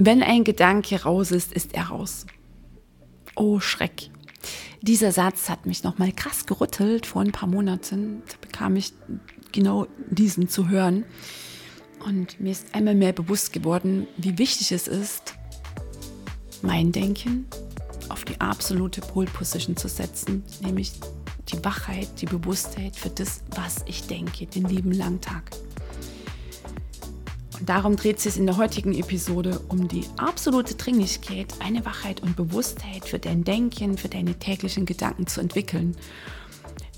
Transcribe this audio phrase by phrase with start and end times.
[0.00, 2.24] Wenn ein Gedanke raus ist, ist er raus.
[3.34, 4.10] Oh Schreck.
[4.80, 8.22] Dieser Satz hat mich noch mal krass gerüttelt vor ein paar Monaten.
[8.28, 8.92] Da bekam ich
[9.50, 11.04] genau diesen zu hören.
[12.06, 15.34] Und mir ist einmal mehr bewusst geworden, wie wichtig es ist,
[16.62, 17.46] mein Denken
[18.08, 20.92] auf die absolute Pole Position zu setzen, nämlich
[21.48, 25.50] die Wachheit, die Bewusstheit für das, was ich denke, den lieben langen Tag.
[27.64, 33.04] Darum dreht sich in der heutigen Episode um die absolute Dringlichkeit, eine Wachheit und Bewusstheit
[33.04, 35.96] für dein Denken, für deine täglichen Gedanken zu entwickeln.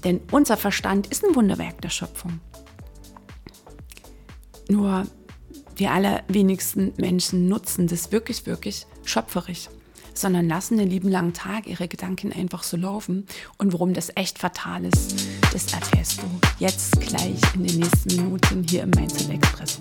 [0.04, 2.40] Denn unser Verstand ist ein Wunderwerk der Schöpfung.
[4.68, 5.06] Nur
[5.78, 9.68] die allerwenigsten Menschen nutzen das wirklich, wirklich schöpferisch,
[10.14, 13.26] sondern lassen den lieben langen Tag ihre Gedanken einfach so laufen.
[13.56, 16.26] Und worum das echt fatal ist, das erfährst du
[16.58, 19.80] jetzt gleich in den nächsten Minuten hier im Mindset Express.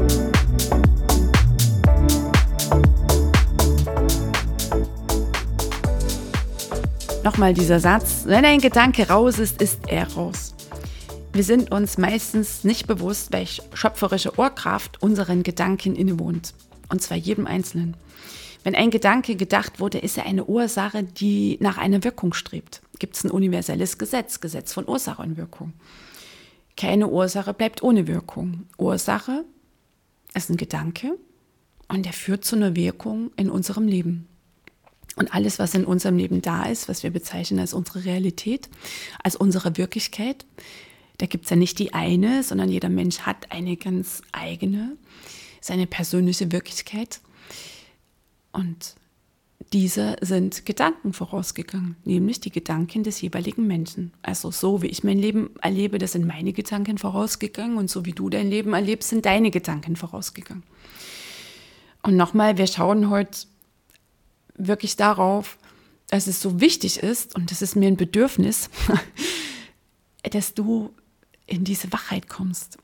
[7.23, 10.55] Nochmal dieser Satz, wenn ein Gedanke raus ist, ist er raus.
[11.33, 16.55] Wir sind uns meistens nicht bewusst, welche schöpferische Ohrkraft unseren Gedanken innewohnt.
[16.89, 17.95] Und zwar jedem Einzelnen.
[18.63, 22.81] Wenn ein Gedanke gedacht wurde, ist er eine Ursache, die nach einer Wirkung strebt.
[22.97, 25.73] Gibt es ein universelles Gesetz, Gesetz von Ursache und Wirkung.
[26.75, 28.65] Keine Ursache bleibt ohne Wirkung.
[28.79, 29.45] Ursache
[30.33, 31.19] ist ein Gedanke
[31.87, 34.27] und der führt zu einer Wirkung in unserem Leben.
[35.15, 38.69] Und alles, was in unserem Leben da ist, was wir bezeichnen als unsere Realität,
[39.21, 40.45] als unsere Wirklichkeit,
[41.17, 44.97] da gibt es ja nicht die eine, sondern jeder Mensch hat eine ganz eigene,
[45.59, 47.19] seine persönliche Wirklichkeit.
[48.51, 48.95] Und
[49.73, 54.11] diese sind Gedanken vorausgegangen, nämlich die Gedanken des jeweiligen Menschen.
[54.21, 58.11] Also so wie ich mein Leben erlebe, das sind meine Gedanken vorausgegangen und so wie
[58.13, 60.63] du dein Leben erlebst, sind deine Gedanken vorausgegangen.
[62.01, 63.45] Und nochmal, wir schauen heute
[64.55, 65.57] wirklich darauf,
[66.07, 68.69] dass es so wichtig ist und das ist mir ein Bedürfnis,
[70.29, 70.93] dass du
[71.47, 72.77] in diese Wachheit kommst.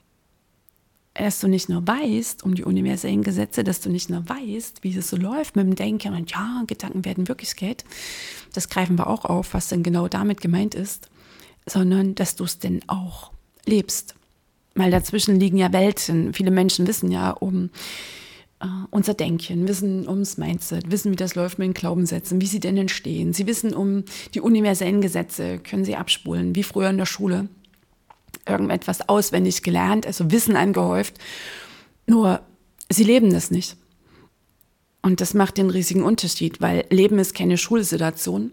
[1.14, 4.96] Dass du nicht nur weißt um die universellen Gesetze, dass du nicht nur weißt, wie
[4.96, 7.86] es so läuft mit dem Denken und ja, Gedanken werden Wirklichkeit.
[8.54, 11.10] Das greifen wir auch auf, was denn genau damit gemeint ist,
[11.66, 13.32] sondern dass du es denn auch
[13.66, 14.16] lebst.
[14.76, 16.34] Weil dazwischen liegen ja Welten.
[16.34, 17.72] Viele Menschen wissen ja um
[18.90, 22.78] unser Denken, wissen ums Mindset, wissen, wie das läuft mit den Glaubenssätzen, wie sie denn
[22.78, 23.34] entstehen.
[23.34, 24.03] Sie wissen um
[24.34, 27.50] die universellen Gesetze, können sie abspulen, wie früher in der Schule.
[28.47, 31.16] Irgendetwas auswendig gelernt, also Wissen angehäuft.
[32.07, 32.41] Nur,
[32.90, 33.78] sie leben das nicht.
[35.03, 38.51] Und das macht den riesigen Unterschied, weil Leben ist keine Schulsituation.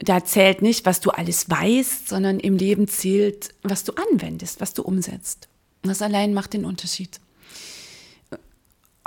[0.00, 4.74] Da zählt nicht, was du alles weißt, sondern im Leben zählt, was du anwendest, was
[4.74, 5.48] du umsetzt.
[5.82, 7.20] Das allein macht den Unterschied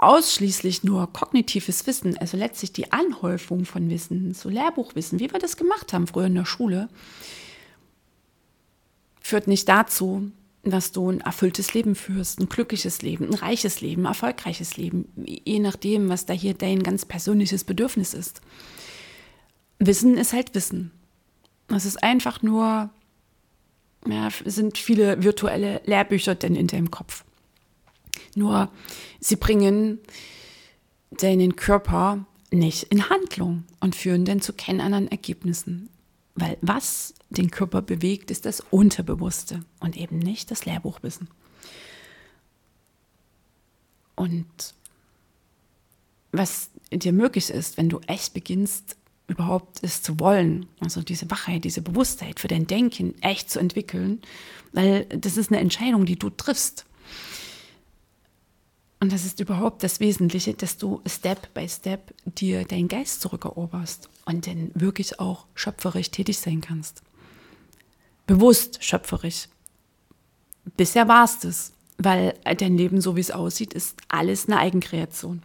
[0.03, 5.57] ausschließlich nur kognitives Wissen, also letztlich die Anhäufung von Wissen, so Lehrbuchwissen, wie wir das
[5.57, 6.89] gemacht haben früher in der Schule,
[9.21, 10.31] führt nicht dazu,
[10.63, 15.09] dass du ein erfülltes Leben führst, ein glückliches Leben, ein reiches Leben, ein erfolgreiches Leben,
[15.25, 18.41] je nachdem, was da hier dein ganz persönliches Bedürfnis ist.
[19.79, 20.91] Wissen ist halt Wissen.
[21.67, 22.89] Es ist einfach nur,
[24.07, 27.25] ja, sind viele virtuelle Lehrbücher denn in deinem Kopf.
[28.35, 28.71] Nur
[29.19, 29.99] sie bringen
[31.11, 35.89] deinen Körper nicht in Handlung und führen dann zu keinen anderen Ergebnissen.
[36.35, 41.27] Weil was den Körper bewegt, ist das Unterbewusste und eben nicht das Lehrbuchwissen.
[44.15, 44.73] Und
[46.31, 48.97] was dir möglich ist, wenn du echt beginnst,
[49.27, 54.21] überhaupt es zu wollen, also diese Wachheit, diese Bewusstheit für dein Denken echt zu entwickeln,
[54.73, 56.85] weil das ist eine Entscheidung, die du triffst.
[59.03, 64.07] Und das ist überhaupt das Wesentliche, dass du Step by Step dir deinen Geist zurückeroberst
[64.23, 67.01] und dann wirklich auch schöpferisch tätig sein kannst.
[68.27, 69.49] Bewusst schöpferisch.
[70.77, 75.43] Bisher war es das, weil dein Leben, so wie es aussieht, ist alles eine Eigenkreation.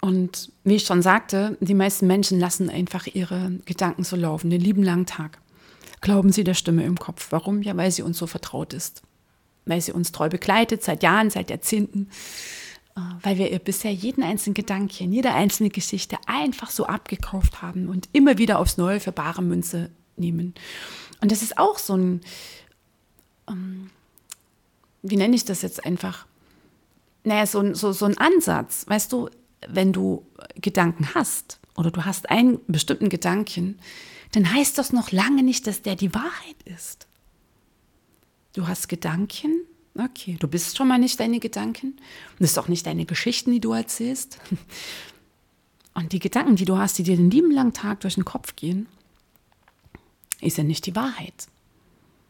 [0.00, 4.60] Und wie ich schon sagte, die meisten Menschen lassen einfach ihre Gedanken so laufen, den
[4.60, 5.38] lieben langen Tag.
[6.00, 7.28] Glauben sie der Stimme im Kopf.
[7.30, 7.62] Warum?
[7.62, 9.04] Ja, weil sie uns so vertraut ist
[9.66, 12.08] weil sie uns treu begleitet, seit Jahren, seit Jahrzehnten.
[12.96, 18.08] äh, weil wir bisher jeden einzelnen Gedanken, jede einzelne Geschichte einfach so abgekauft haben und
[18.12, 20.54] immer wieder aufs Neue für bare Münze nehmen.
[21.20, 22.20] Und das ist auch so ein,
[23.48, 23.90] ähm,
[25.02, 26.26] wie nenne ich das jetzt einfach?
[27.24, 28.84] Naja, so, so, so ein Ansatz.
[28.86, 29.30] Weißt du,
[29.66, 30.26] wenn du
[30.60, 33.78] Gedanken hast oder du hast einen bestimmten Gedanken,
[34.32, 37.06] dann heißt das noch lange nicht, dass der die Wahrheit ist.
[38.54, 39.66] Du hast Gedanken,
[39.98, 41.96] okay, du bist schon mal nicht deine Gedanken,
[42.38, 44.38] das ist auch nicht deine Geschichten, die du erzählst.
[45.94, 48.56] Und die Gedanken, die du hast, die dir den lieben langen Tag durch den Kopf
[48.56, 48.86] gehen,
[50.40, 51.48] ist ja nicht die Wahrheit.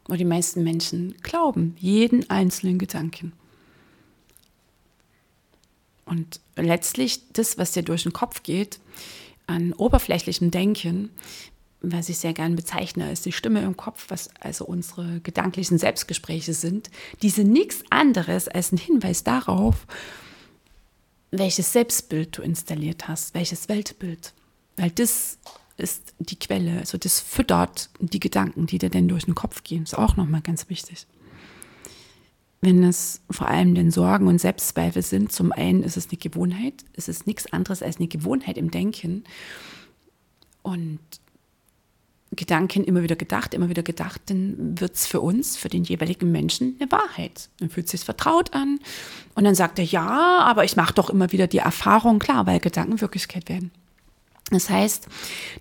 [0.09, 3.33] Und die meisten Menschen glauben jeden einzelnen Gedanken.
[6.05, 8.81] Und letztlich das, was dir durch den Kopf geht,
[9.47, 11.11] an oberflächlichem Denken,
[11.93, 16.55] was ich sehr gern bezeichne als die Stimme im Kopf, was also unsere gedanklichen Selbstgespräche
[16.55, 16.91] sind,
[17.23, 19.87] die sind nichts anderes als ein Hinweis darauf,
[21.31, 24.33] welches Selbstbild du installiert hast, welches Weltbild.
[24.77, 25.39] Weil das
[25.77, 29.83] ist die Quelle, also das füttert die Gedanken, die dir denn durch den Kopf gehen.
[29.83, 31.07] Ist auch nochmal ganz wichtig.
[32.61, 36.85] Wenn es vor allem den Sorgen und Selbstzweifel sind, zum einen ist es eine Gewohnheit,
[36.95, 39.25] es ist nichts anderes als eine Gewohnheit im Denken.
[40.63, 41.01] Und
[42.37, 46.31] Gedanken immer wieder gedacht, immer wieder gedacht, dann wird es für uns, für den jeweiligen
[46.33, 47.49] Menschen eine Wahrheit.
[47.59, 48.81] Dann fühlt es sich vertraut an
[49.35, 52.61] und dann sagt er, ja, aber ich mache doch immer wieder die Erfahrung, klar, weil
[52.61, 53.71] Gedanken Wirklichkeit werden.
[54.51, 55.09] Das heißt,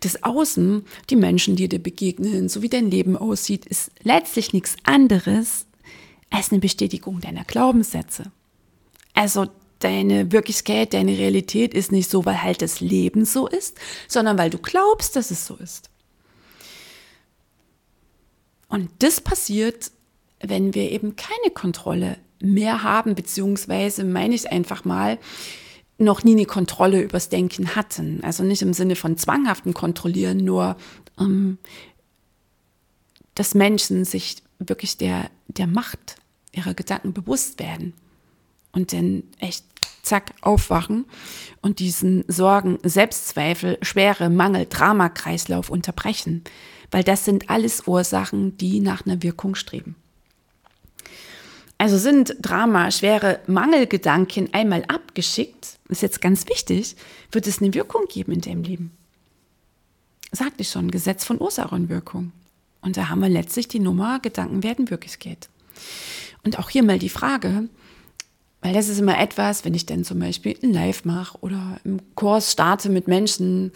[0.01, 4.75] das Außen, die Menschen, die dir begegnen, so wie dein Leben aussieht, ist letztlich nichts
[4.83, 5.65] anderes
[6.29, 8.31] als eine Bestätigung deiner Glaubenssätze.
[9.13, 9.47] Also
[9.79, 13.77] deine Wirklichkeit, deine Realität ist nicht so, weil halt das Leben so ist,
[14.07, 15.89] sondern weil du glaubst, dass es so ist.
[18.73, 19.91] Und das passiert,
[20.39, 25.19] wenn wir eben keine Kontrolle mehr haben, beziehungsweise meine ich einfach mal,
[25.99, 28.23] noch nie eine Kontrolle übers Denken hatten.
[28.23, 30.75] Also nicht im Sinne von zwanghaften Kontrollieren, nur
[31.19, 31.59] ähm,
[33.35, 36.15] dass Menschen sich wirklich der, der Macht
[36.51, 37.93] ihrer Gedanken bewusst werden
[38.71, 39.65] und dann echt
[40.01, 41.05] zack aufwachen
[41.61, 46.43] und diesen Sorgen, Selbstzweifel, schwere Mangel, Dramakreislauf unterbrechen,
[46.93, 49.95] weil das sind alles Ursachen, die nach einer Wirkung streben.
[51.79, 56.95] Also sind Drama, schwere Mangelgedanken einmal abgeschickt, ist jetzt ganz wichtig,
[57.31, 58.91] wird es eine Wirkung geben in deinem Leben.
[60.31, 62.31] Sagte ich schon, Gesetz von Ursache und Wirkung.
[62.81, 65.49] Und da haben wir letztlich die Nummer, Gedanken werden Wirklichkeit.
[66.43, 67.69] Und auch hier mal die Frage,
[68.61, 71.99] weil das ist immer etwas, wenn ich dann zum Beispiel ein Live mache oder im
[72.15, 73.71] Kurs starte mit Menschen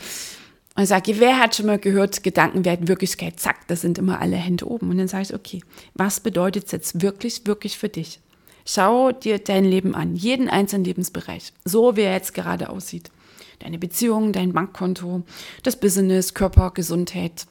[0.77, 4.35] und sage, wer hat schon mal gehört, Gedanken werden Wirklichkeit, zack, da sind immer alle
[4.35, 4.91] Hände oben.
[4.91, 5.62] Und dann sage ich, okay,
[5.95, 8.19] was bedeutet es jetzt wirklich, wirklich für dich?
[8.63, 13.09] Schau dir dein Leben an, jeden einzelnen Lebensbereich, so wie er jetzt gerade aussieht.
[13.57, 15.24] Deine Beziehung, dein Bankkonto,
[15.63, 17.47] das Business, Körper, Gesundheit,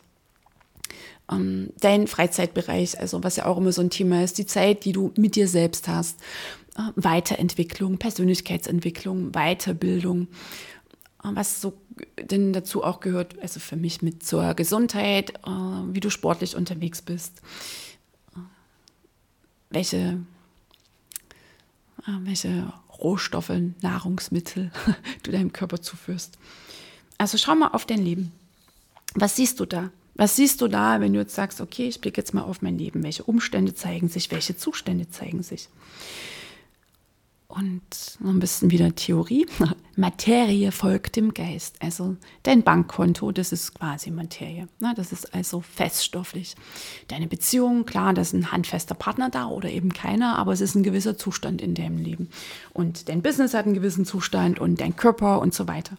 [1.29, 4.93] ähm, dein Freizeitbereich, also was ja auch immer so ein Thema ist, die Zeit, die
[4.93, 6.21] du mit dir selbst hast,
[6.77, 10.29] äh, Weiterentwicklung, Persönlichkeitsentwicklung, Weiterbildung,
[11.35, 11.75] was so
[12.31, 15.51] denn dazu auch gehört, also für mich mit zur Gesundheit, äh,
[15.93, 17.41] wie du sportlich unterwegs bist,
[18.35, 18.41] äh,
[19.71, 20.21] welche,
[22.07, 23.53] äh, welche Rohstoffe,
[23.83, 24.71] Nahrungsmittel
[25.23, 26.39] du deinem Körper zuführst.
[27.19, 28.33] Also schau mal auf dein Leben.
[29.15, 29.91] Was siehst du da?
[30.15, 32.79] Was siehst du da, wenn du jetzt sagst, okay, ich blicke jetzt mal auf mein
[32.79, 33.03] Leben?
[33.03, 34.31] Welche Umstände zeigen sich?
[34.31, 35.69] Welche Zustände zeigen sich?
[37.49, 39.47] Und noch ein bisschen wieder Theorie.
[39.97, 41.77] Materie folgt dem Geist.
[41.81, 44.69] Also dein Bankkonto, das ist quasi Materie.
[44.97, 46.57] Das ist also feststofflich.
[47.07, 50.75] Deine Beziehung, klar, da ist ein handfester Partner da oder eben keiner, aber es ist
[50.75, 52.31] ein gewisser Zustand in deinem Leben.
[52.73, 55.97] Und dein Business hat einen gewissen Zustand und dein Körper und so weiter.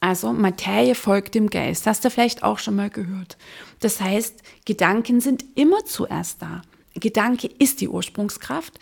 [0.00, 1.86] Also Materie folgt dem Geist.
[1.86, 3.36] Hast du vielleicht auch schon mal gehört.
[3.80, 6.62] Das heißt, Gedanken sind immer zuerst da.
[6.94, 8.78] Gedanke ist die Ursprungskraft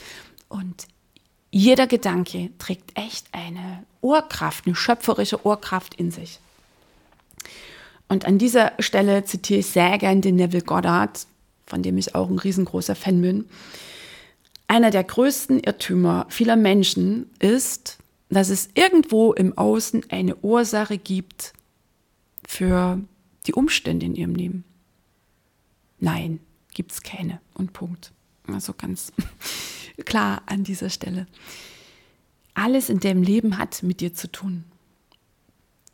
[0.48, 0.86] und
[1.52, 6.40] jeder Gedanke trägt echt eine Urkraft, eine schöpferische Urkraft in sich.
[8.08, 11.26] Und an dieser Stelle zitiere ich sehr gern den Neville Goddard,
[11.66, 13.44] von dem ich auch ein riesengroßer Fan bin.
[14.66, 17.98] Einer der größten Irrtümer vieler Menschen ist,
[18.30, 21.52] dass es irgendwo im Außen eine Ursache gibt
[22.48, 22.98] für
[23.46, 24.64] die Umstände in ihrem Leben.
[26.00, 26.40] Nein,
[26.72, 27.40] gibt es keine.
[27.52, 28.10] Und Punkt.
[28.46, 29.12] Also ganz
[30.04, 31.26] klar an dieser Stelle.
[32.54, 34.64] Alles in deinem Leben hat mit dir zu tun.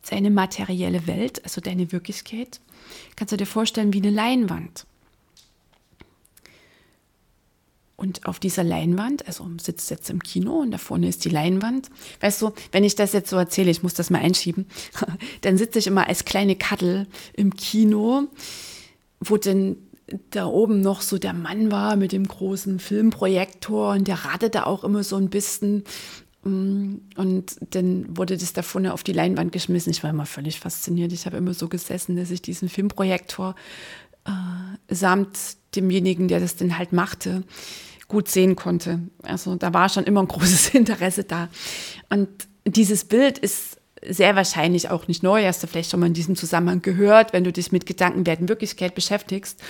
[0.01, 2.59] Seine materielle Welt, also deine Wirklichkeit,
[3.15, 4.85] kannst du dir vorstellen wie eine Leinwand.
[7.99, 11.89] Und auf dieser Leinwand, also sitzt jetzt im Kino und da vorne ist die Leinwand.
[12.21, 14.67] Weißt du, wenn ich das jetzt so erzähle, ich muss das mal einschieben,
[15.41, 18.29] dann sitze ich immer als kleine Kaddel im Kino,
[19.19, 19.75] wo denn
[20.29, 24.83] da oben noch so der Mann war mit dem großen Filmprojektor und der rattete auch
[24.83, 25.83] immer so ein bisschen.
[26.43, 29.91] Mm, und dann wurde das da vorne auf die Leinwand geschmissen.
[29.91, 31.11] Ich war immer völlig fasziniert.
[31.11, 33.55] Ich habe immer so gesessen, dass ich diesen Filmprojektor
[34.25, 35.37] äh, samt
[35.75, 37.43] demjenigen, der das denn halt machte,
[38.07, 38.99] gut sehen konnte.
[39.23, 41.49] Also da war schon immer ein großes Interesse da.
[42.09, 42.29] Und
[42.65, 46.35] dieses Bild ist sehr wahrscheinlich auch nicht neu, hast du vielleicht schon mal in diesem
[46.35, 49.61] Zusammenhang gehört, wenn du dich mit Gedanken werden Wirklichkeit beschäftigst.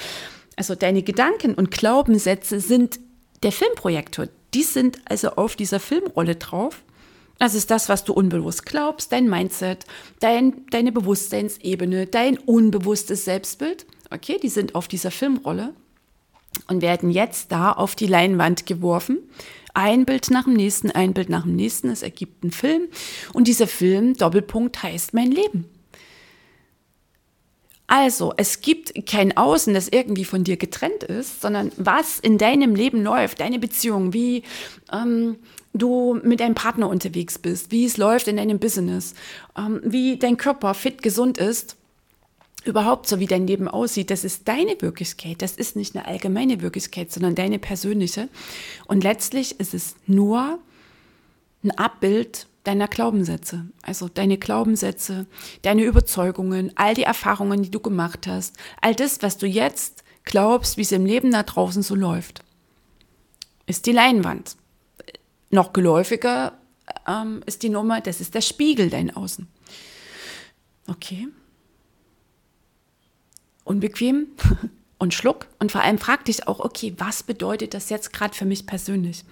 [0.55, 3.00] Also deine Gedanken und Glaubenssätze sind
[3.43, 4.27] der Filmprojektor.
[4.53, 6.83] Die sind also auf dieser Filmrolle drauf.
[7.38, 9.86] Das ist das, was du unbewusst glaubst, dein Mindset,
[10.19, 13.86] dein, deine Bewusstseinsebene, dein unbewusstes Selbstbild.
[14.09, 15.74] Okay, die sind auf dieser Filmrolle
[16.67, 19.19] und werden jetzt da auf die Leinwand geworfen.
[19.73, 21.89] Ein Bild nach dem nächsten, ein Bild nach dem nächsten.
[21.89, 22.83] Es ergibt einen Film.
[23.33, 25.65] Und dieser Film, Doppelpunkt, heißt mein Leben.
[27.91, 32.75] Also, es gibt kein Außen, das irgendwie von dir getrennt ist, sondern was in deinem
[32.75, 34.43] Leben läuft, deine Beziehung, wie
[34.93, 35.37] ähm,
[35.73, 39.15] du mit deinem Partner unterwegs bist, wie es läuft in deinem Business,
[39.57, 41.77] ähm, wie dein Körper fit, gesund ist,
[42.69, 45.41] überhaupt so wie dein Leben aussieht, das ist deine Wirklichkeit.
[45.41, 48.29] Das ist nicht eine allgemeine Wirklichkeit, sondern deine persönliche.
[48.88, 50.59] Und letztlich ist es nur
[51.63, 53.65] ein Abbild deiner Glaubenssätze.
[53.81, 55.25] Also deine Glaubenssätze,
[55.61, 60.77] deine Überzeugungen, all die Erfahrungen, die du gemacht hast, all das, was du jetzt glaubst,
[60.77, 62.43] wie es im Leben da draußen so läuft,
[63.65, 64.55] ist die Leinwand.
[65.49, 66.59] Noch geläufiger
[67.07, 69.47] ähm, ist die Nummer, das ist der Spiegel dein Außen.
[70.88, 71.27] Okay,
[73.69, 74.27] unbequem
[74.97, 78.45] und schluck und vor allem frag dich auch, okay, was bedeutet das jetzt gerade für
[78.45, 79.23] mich persönlich?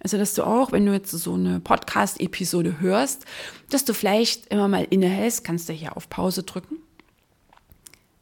[0.00, 3.24] Also, dass du auch, wenn du jetzt so eine Podcast-Episode hörst,
[3.70, 6.76] dass du vielleicht immer mal innehältst, kannst du hier auf Pause drücken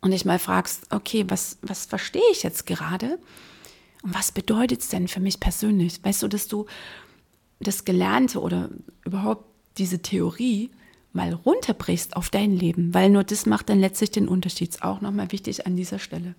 [0.01, 3.19] und dich mal fragst, okay, was, was verstehe ich jetzt gerade?
[4.03, 6.01] Und was bedeutet es denn für mich persönlich?
[6.05, 6.67] Weißt du, dass du
[7.61, 8.69] das Gelernte oder
[9.05, 9.45] überhaupt
[9.79, 10.71] diese Theorie
[11.13, 14.83] mal runterbrichst auf dein Leben, weil nur das macht dann letztlich den Unterschied.
[14.83, 16.35] Auch nochmal wichtig an dieser Stelle.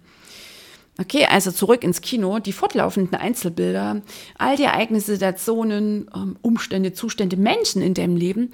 [1.00, 4.04] Okay, also zurück ins Kino, die fortlaufenden Einzelbilder,
[4.38, 8.52] all die Ereignisse, Situationen, ähm, Umstände, Zustände, Menschen in deinem Leben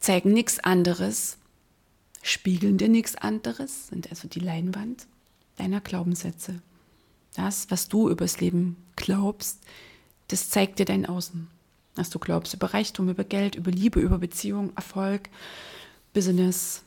[0.00, 1.36] zeigen nichts anderes,
[2.22, 5.06] spiegeln dir nichts anderes, sind also die Leinwand
[5.56, 6.62] deiner Glaubenssätze.
[7.34, 9.60] Das, was du übers Leben glaubst,
[10.28, 11.48] das zeigt dir dein Außen
[11.96, 15.28] was du glaubst über Reichtum, über Geld, über Liebe, über Beziehung, Erfolg,
[16.12, 16.82] Business,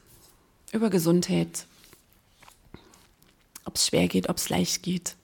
[0.71, 1.65] über Gesundheit,
[3.65, 5.15] ob es schwer geht, ob es leicht geht,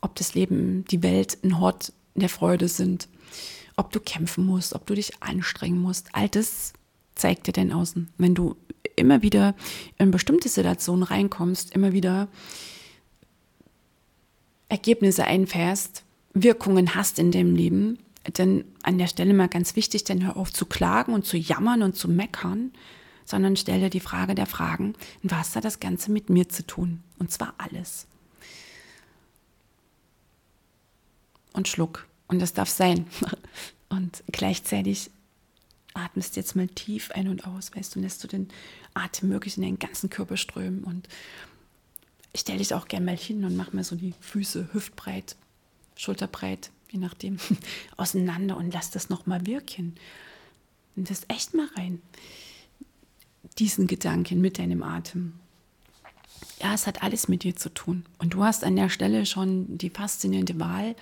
[0.00, 3.08] ob das Leben, die Welt ein Hort der Freude sind,
[3.76, 6.08] ob du kämpfen musst, ob du dich anstrengen musst.
[6.12, 6.72] All das
[7.14, 8.08] zeigt dir dein Außen.
[8.18, 8.56] Wenn du
[8.96, 9.54] immer wieder
[9.98, 12.28] in bestimmte Situationen reinkommst, immer wieder
[14.68, 16.02] Ergebnisse einfährst,
[16.34, 17.98] Wirkungen hast in deinem Leben,
[18.36, 21.82] denn an der Stelle mal ganz wichtig, denn hör auf zu klagen und zu jammern
[21.82, 22.72] und zu meckern,
[23.24, 27.02] sondern stell dir die Frage der Fragen, was hat das Ganze mit mir zu tun?
[27.18, 28.06] Und zwar alles.
[31.52, 32.06] Und schluck.
[32.26, 33.06] Und das darf sein.
[33.90, 35.10] Und gleichzeitig
[35.94, 38.48] atmest jetzt mal tief ein und aus, weißt du, lässt du den
[38.94, 41.08] Atem wirklich in den ganzen Körper strömen und
[42.34, 45.36] stell dich auch gerne mal hin und mach mal so die Füße hüftbreit,
[45.96, 47.38] schulterbreit, je nachdem,
[47.96, 49.94] auseinander und lass das nochmal wirken.
[50.96, 52.00] Und das echt mal rein.
[53.58, 55.34] Diesen Gedanken mit deinem Atem.
[56.60, 58.04] Ja, es hat alles mit dir zu tun.
[58.18, 60.96] Und du hast an der Stelle schon die faszinierende Wahl.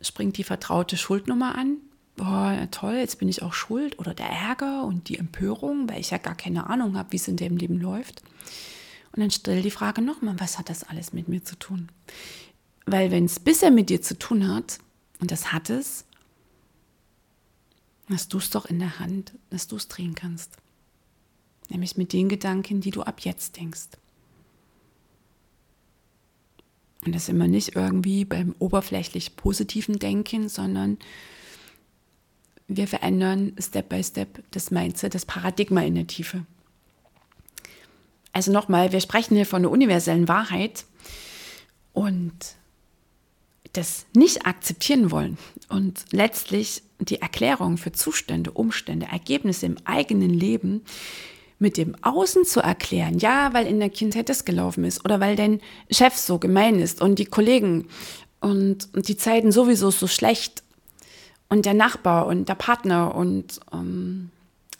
[0.00, 1.78] Springt die vertraute Schuldnummer an?
[2.16, 3.98] Boah, toll, jetzt bin ich auch schuld.
[3.98, 7.28] Oder der Ärger und die Empörung, weil ich ja gar keine Ahnung habe, wie es
[7.28, 8.22] in dem Leben läuft.
[9.12, 11.88] Und dann stell die Frage nochmal, was hat das alles mit mir zu tun?
[12.86, 14.78] Weil wenn es bisher mit dir zu tun hat,
[15.20, 16.04] und das hat es,
[18.08, 20.52] hast du es doch in der Hand, dass du es drehen kannst.
[21.68, 23.88] Nämlich mit den Gedanken, die du ab jetzt denkst.
[27.04, 30.98] Und das immer nicht irgendwie beim oberflächlich positiven Denken, sondern
[32.68, 36.46] wir verändern Step by Step das Mindset, das Paradigma in der Tiefe.
[38.32, 40.84] Also nochmal, wir sprechen hier von einer universellen Wahrheit
[41.92, 42.56] und
[43.76, 50.82] das nicht akzeptieren wollen und letztlich die Erklärung für Zustände, Umstände, Ergebnisse im eigenen Leben
[51.58, 55.36] mit dem Außen zu erklären, ja, weil in der Kindheit das gelaufen ist oder weil
[55.36, 57.88] dein Chef so gemein ist und die Kollegen
[58.40, 60.62] und, und die Zeiten sowieso so schlecht
[61.48, 64.30] und der Nachbar und der Partner und ähm,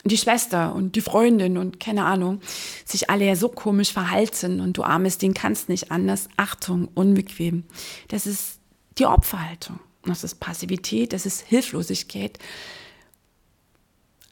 [0.03, 2.41] die Schwester und die Freundin und keine Ahnung,
[2.85, 6.29] sich alle ja so komisch verhalten und du armes Ding kannst nicht anders.
[6.37, 7.63] Achtung, unbequem.
[8.07, 8.59] Das ist
[8.99, 9.79] die Opferhaltung.
[10.03, 12.39] Das ist Passivität, das ist Hilflosigkeit,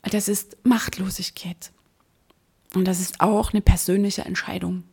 [0.03, 1.71] das ist Machtlosigkeit.
[2.73, 4.83] Und das ist auch eine persönliche Entscheidung.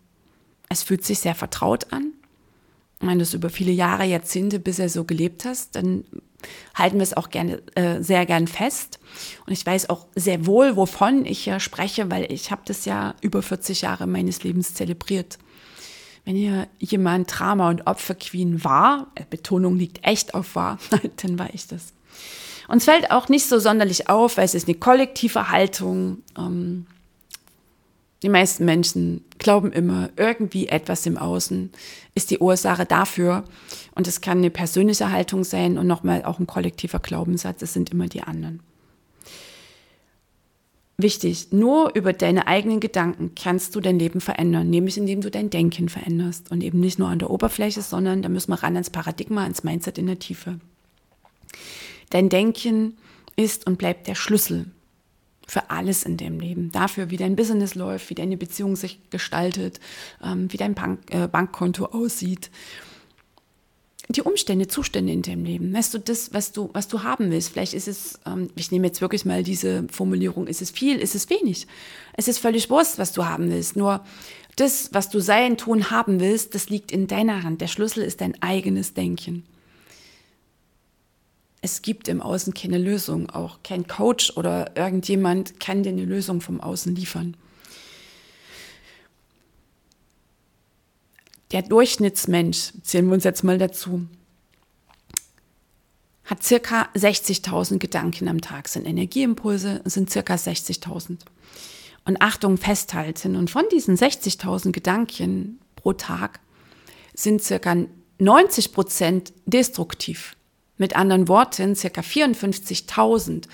[0.69, 2.13] Es fühlt sich sehr vertraut an.
[3.01, 6.05] Wenn du es über viele Jahre, Jahrzehnte bisher so gelebt hast, dann
[6.75, 9.01] halten wir es auch gerne, äh, sehr gern fest.
[9.45, 13.17] Und ich weiß auch sehr wohl, wovon ich ja spreche, weil ich habe das ja
[13.21, 15.39] über 40 Jahre meines Lebens zelebriert.
[16.25, 20.79] Wenn hier jemand Drama- und Opferqueen war, äh, Betonung liegt echt auf war,
[21.23, 21.93] dann war ich das.
[22.69, 26.19] Uns fällt auch nicht so sonderlich auf, weil es ist eine kollektive Haltung.
[26.39, 26.87] Ähm,
[28.23, 31.73] die meisten Menschen glauben immer, irgendwie etwas im Außen
[32.15, 33.45] ist die Ursache dafür.
[33.97, 37.63] Und es kann eine persönliche Haltung sein und nochmal auch ein kollektiver Glaubenssatz.
[37.63, 38.61] Es sind immer die anderen.
[40.99, 45.51] Wichtig, nur über deine eigenen Gedanken kannst du dein Leben verändern, nämlich indem du dein
[45.51, 48.91] Denken veränderst und eben nicht nur an der Oberfläche, sondern da müssen wir ran ans
[48.91, 50.61] Paradigma, ans Mindset in der Tiefe.
[52.11, 52.99] Dein Denken
[53.37, 54.67] ist und bleibt der Schlüssel
[55.47, 56.71] für alles in dem Leben.
[56.73, 59.81] Dafür, wie dein Business läuft, wie deine Beziehung sich gestaltet,
[60.23, 62.51] ähm, wie dein Bank, äh, Bankkonto aussieht.
[64.13, 65.73] Die Umstände, Zustände in deinem Leben.
[65.73, 67.51] Weißt du, das, was du, was du haben willst.
[67.51, 71.15] Vielleicht ist es, ähm, ich nehme jetzt wirklich mal diese Formulierung, ist es viel, ist
[71.15, 71.67] es wenig.
[72.15, 73.77] Es ist völlig wurscht, was du haben willst.
[73.77, 74.05] Nur
[74.57, 77.61] das, was du sein, tun, haben willst, das liegt in deiner Hand.
[77.61, 79.45] Der Schlüssel ist dein eigenes Denken
[81.63, 83.31] es gibt im Außen keine Lösung.
[83.31, 87.37] Auch kein Coach oder irgendjemand kann dir eine Lösung vom Außen liefern.
[91.53, 94.07] Der Durchschnittsmensch, zählen wir uns jetzt mal dazu,
[96.25, 101.19] hat circa 60.000 Gedanken am Tag, sind Energieimpulse, sind circa 60.000.
[102.05, 103.37] Und Achtung, festhalten.
[103.37, 106.41] Und von diesen 60.000 Gedanken pro Tag
[107.15, 107.77] sind circa
[108.19, 110.37] 90 Prozent destruktiv.
[110.79, 113.47] Mit anderen Worten, circa 54.000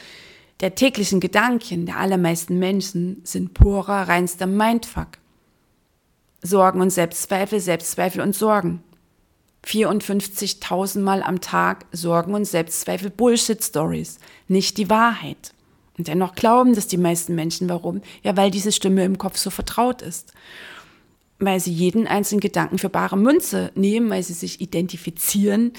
[0.60, 5.18] der täglichen Gedanken der allermeisten Menschen sind purer, reinster Mindfuck.
[6.42, 8.82] Sorgen und Selbstzweifel, Selbstzweifel und Sorgen.
[9.66, 15.52] 54.000 Mal am Tag Sorgen und Selbstzweifel Bullshit-Stories, nicht die Wahrheit.
[15.98, 17.68] Und dennoch glauben das die meisten Menschen.
[17.68, 18.02] Warum?
[18.22, 20.32] Ja, weil diese Stimme im Kopf so vertraut ist.
[21.40, 25.72] Weil sie jeden einzelnen Gedanken für bare Münze nehmen, weil sie sich identifizieren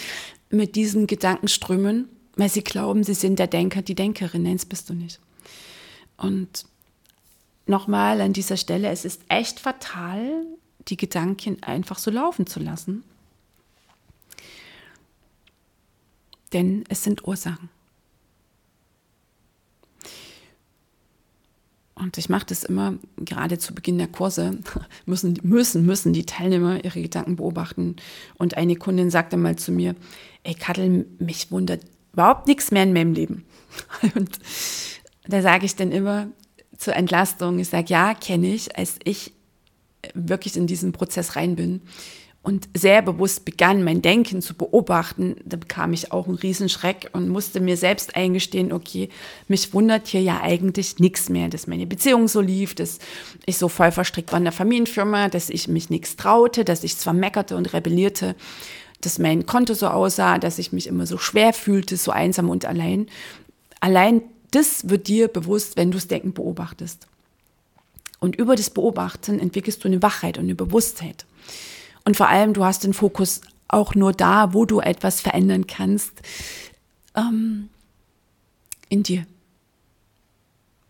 [0.50, 4.44] mit diesen Gedankenströmen, weil sie glauben, sie sind der Denker, die Denkerin.
[4.44, 5.20] Nein, das bist du nicht.
[6.18, 6.66] Und
[7.70, 10.46] nochmal an dieser Stelle, es ist echt fatal,
[10.88, 13.04] die Gedanken einfach so laufen zu lassen.
[16.52, 17.70] Denn es sind Ursachen.
[22.00, 24.58] Und ich mache das immer, gerade zu Beginn der Kurse,
[25.06, 27.98] müssen, müssen, müssen die Teilnehmer ihre Gedanken beobachten.
[28.36, 29.96] Und eine Kundin sagte mal zu mir,
[30.44, 31.82] ey Kattel, mich wundert
[32.14, 33.46] überhaupt nichts mehr in meinem Leben.
[34.16, 34.40] Und
[35.28, 36.30] da sage ich dann immer
[36.80, 39.34] zur Entlastung, ich sage, ja, kenne ich, als ich
[40.14, 41.82] wirklich in diesen Prozess rein bin.
[42.42, 47.28] Und sehr bewusst begann, mein Denken zu beobachten, da bekam ich auch einen Riesenschreck und
[47.28, 49.10] musste mir selbst eingestehen, okay,
[49.50, 53.00] mich wundert hier ja eigentlich nichts mehr, dass meine Beziehung so lief, dass
[53.46, 56.96] ich so voll verstrickt war in der Familienfirma, dass ich mich nichts traute, dass ich
[56.96, 58.36] zwar meckerte und rebellierte,
[59.02, 62.64] dass mein Konto so aussah, dass ich mich immer so schwer fühlte, so einsam und
[62.64, 63.08] allein.
[63.82, 67.08] Allein das wird dir bewusst, wenn du das Denken beobachtest.
[68.20, 71.26] Und über das Beobachten entwickelst du eine Wachheit und eine Bewusstheit.
[72.04, 76.12] Und vor allem, du hast den Fokus auch nur da, wo du etwas verändern kannst,
[77.16, 77.70] ähm,
[78.90, 79.26] in dir.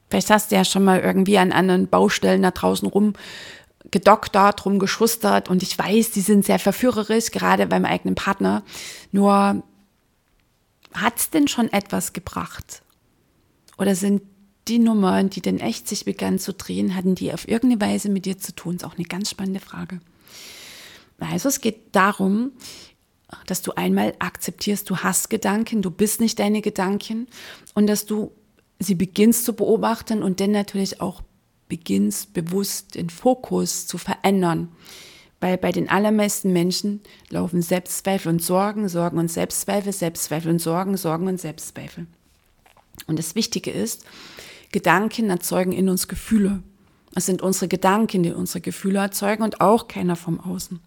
[0.10, 3.14] Vielleicht hast du ja schon mal irgendwie an anderen Baustellen da draußen rum
[3.92, 8.64] gedoktert, rumgeschustert und ich weiß, die sind sehr verführerisch, gerade beim eigenen Partner.
[9.12, 9.64] Nur
[10.94, 12.82] hat es denn schon etwas gebracht?
[13.80, 14.22] Oder sind
[14.68, 18.26] die Nummern, die denn echt sich begannen zu drehen, hatten die auf irgendeine Weise mit
[18.26, 18.76] dir zu tun?
[18.76, 20.02] Ist auch eine ganz spannende Frage.
[21.20, 22.52] Also es geht darum,
[23.48, 27.28] dass du einmal akzeptierst, du hast Gedanken, du bist nicht deine Gedanken
[27.74, 28.32] und dass du
[28.80, 31.22] sie beginnst zu beobachten und dann natürlich auch
[31.68, 34.70] beginnst bewusst den Fokus zu verändern.
[35.42, 40.98] Weil bei den allermeisten Menschen laufen Selbstzweifel und Sorgen, Sorgen und Selbstzweifel, Selbstzweifel und Sorgen,
[40.98, 42.08] Sorgen und Selbstzweifel.
[43.08, 44.06] Und das Wichtige ist,
[44.72, 46.62] Gedanken erzeugen in uns Gefühle.
[47.16, 50.80] Es sind unsere Gedanken, die unsere Gefühle erzeugen und auch keiner vom Außen.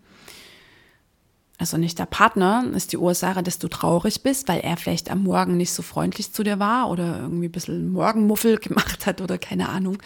[1.58, 5.22] Also nicht der Partner ist die Ursache, dass du traurig bist, weil er vielleicht am
[5.22, 9.38] Morgen nicht so freundlich zu dir war oder irgendwie ein bisschen Morgenmuffel gemacht hat oder
[9.38, 9.98] keine Ahnung,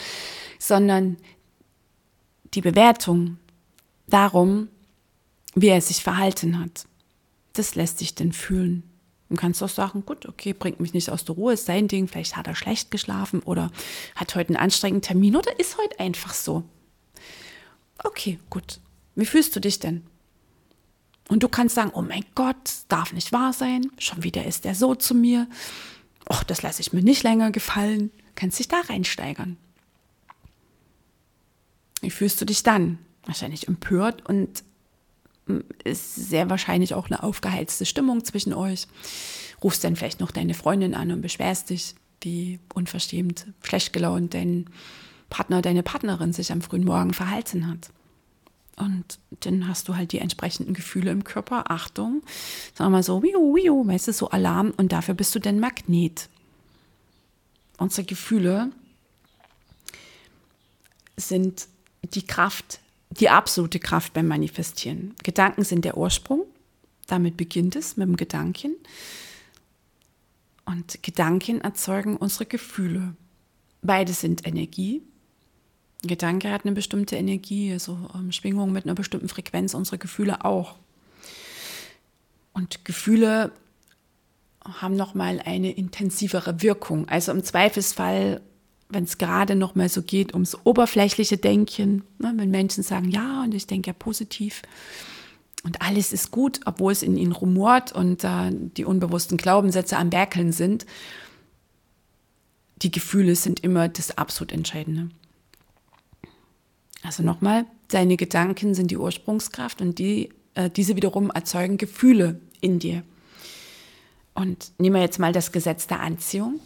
[0.59, 1.17] sondern
[2.55, 3.39] die Bewertung
[4.07, 4.69] darum,
[5.55, 6.87] wie er sich verhalten hat.
[7.55, 8.83] Das lässt sich denn fühlen.
[9.29, 12.07] Du kannst auch sagen, gut, okay, bringt mich nicht aus der Ruhe, ist sein Ding,
[12.07, 13.73] vielleicht hat er schlecht geschlafen oder
[14.15, 16.63] hat heute einen anstrengenden Termin oder ist heute einfach so.
[18.05, 18.79] Okay, gut.
[19.17, 20.05] Wie fühlst du dich denn?
[21.29, 24.77] Und du kannst sagen, oh mein Gott, darf nicht wahr sein, schon wieder ist er
[24.77, 25.49] so zu mir.
[26.31, 28.11] Och, das lasse ich mir nicht länger gefallen.
[28.37, 29.57] Kannst dich da reinsteigern.
[32.01, 32.99] Wie fühlst du dich dann?
[33.25, 34.63] Wahrscheinlich empört und
[35.85, 38.87] ist sehr wahrscheinlich auch eine aufgeheizte Stimmung zwischen euch.
[39.63, 44.69] Rufst dann vielleicht noch deine Freundin an und beschwerst dich, wie unverschämt, schlecht gelaunt dein
[45.31, 47.91] Partner, deine Partnerin sich am frühen Morgen verhalten hat.
[48.77, 51.71] Und dann hast du halt die entsprechenden Gefühle im Körper.
[51.71, 52.23] Achtung,
[52.75, 54.73] sagen wir mal so, wiu, wiu, weißt du, so Alarm.
[54.77, 56.29] Und dafür bist du dann Magnet.
[57.79, 58.71] Unsere Gefühle
[61.17, 61.69] sind
[62.03, 62.81] die Kraft
[63.17, 65.15] die absolute Kraft beim Manifestieren.
[65.23, 66.45] Gedanken sind der Ursprung.
[67.07, 68.75] Damit beginnt es mit dem Gedanken.
[70.65, 73.15] Und Gedanken erzeugen unsere Gefühle.
[73.83, 75.03] Beide sind Energie.
[76.03, 80.45] Ein Gedanke hat eine bestimmte Energie, also ähm, Schwingung mit einer bestimmten Frequenz, unsere Gefühle
[80.45, 80.77] auch.
[82.53, 83.53] Und Gefühle
[84.65, 87.09] haben nochmal eine intensivere Wirkung.
[87.09, 88.41] Also im Zweifelsfall
[88.89, 93.43] wenn es gerade noch mal so geht ums oberflächliche Denken, ne, wenn Menschen sagen, ja,
[93.43, 94.63] und ich denke ja positiv
[95.67, 100.13] und alles ist gut, obwohl es in ihnen rumort und äh, die unbewussten Glaubenssätze am
[100.13, 100.87] Werkeln sind,
[102.83, 105.09] die Gefühle sind immer das absolut Entscheidende.
[107.03, 112.79] Also nochmal, deine Gedanken sind die Ursprungskraft und die, äh, diese wiederum erzeugen Gefühle in
[112.79, 113.03] dir.
[114.35, 116.61] Und nehmen wir jetzt mal das Gesetz der Anziehung.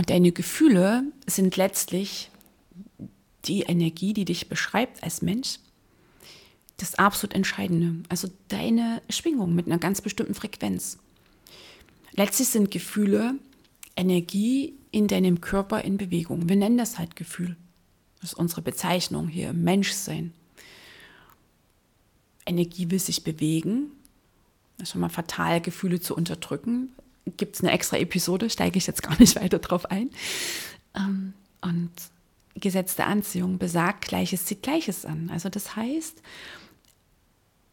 [0.00, 2.30] Und deine Gefühle sind letztlich
[3.44, 5.58] die Energie, die dich beschreibt als Mensch.
[6.78, 8.02] Das absolut Entscheidende.
[8.08, 10.96] Also deine Schwingung mit einer ganz bestimmten Frequenz.
[12.12, 13.34] Letztlich sind Gefühle
[13.94, 16.48] Energie in deinem Körper in Bewegung.
[16.48, 17.58] Wir nennen das halt Gefühl.
[18.22, 20.32] Das ist unsere Bezeichnung hier Menschsein.
[22.46, 23.90] Energie will sich bewegen.
[24.78, 26.88] Das ist schon mal fatal, Gefühle zu unterdrücken
[27.36, 30.10] gibt es eine extra Episode, steige ich jetzt gar nicht weiter drauf ein.
[30.96, 31.90] Ähm, und
[32.54, 35.30] Gesetz der Anziehung besagt, Gleiches zieht Gleiches an.
[35.32, 36.22] Also das heißt,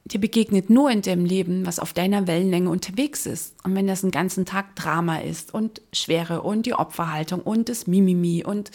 [0.06, 3.56] dir begegnet nur in dem Leben, was auf deiner Wellenlänge unterwegs ist.
[3.63, 7.88] Und wenn das einen ganzen Tag Drama ist und Schwere und die Opferhaltung und das
[7.88, 8.72] Mimimi und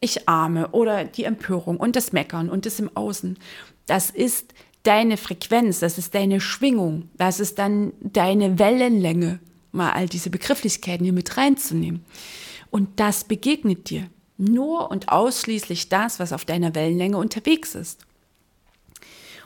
[0.00, 3.38] ich arme oder die Empörung und das Meckern und das im Außen,
[3.86, 9.40] das ist deine Frequenz, das ist deine Schwingung, das ist dann deine Wellenlänge
[9.72, 12.04] mal all diese Begrifflichkeiten hier mit reinzunehmen.
[12.70, 14.08] Und das begegnet dir.
[14.38, 18.06] Nur und ausschließlich das, was auf deiner Wellenlänge unterwegs ist.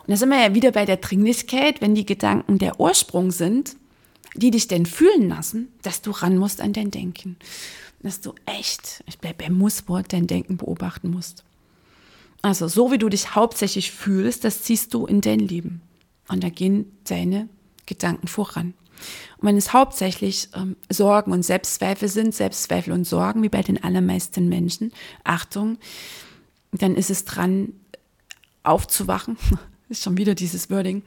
[0.06, 3.76] Und da sind wir ja wieder bei der Dringlichkeit, wenn die Gedanken der Ursprung sind,
[4.34, 7.36] die dich denn fühlen lassen, dass du ran musst an dein Denken.
[8.02, 11.42] Dass du echt, ich bleibe beim Musswort, dein Denken beobachten musst.
[12.42, 15.80] Also so wie du dich hauptsächlich fühlst, das ziehst du in dein Leben.
[16.28, 17.48] Und da gehen deine
[17.86, 18.74] Gedanken voran.
[19.38, 23.82] Und wenn es hauptsächlich ähm, Sorgen und Selbstzweifel sind, Selbstzweifel und Sorgen, wie bei den
[23.82, 24.92] allermeisten Menschen,
[25.24, 25.78] Achtung,
[26.72, 27.72] dann ist es dran,
[28.62, 29.36] aufzuwachen.
[29.88, 31.02] ist schon wieder dieses Wording.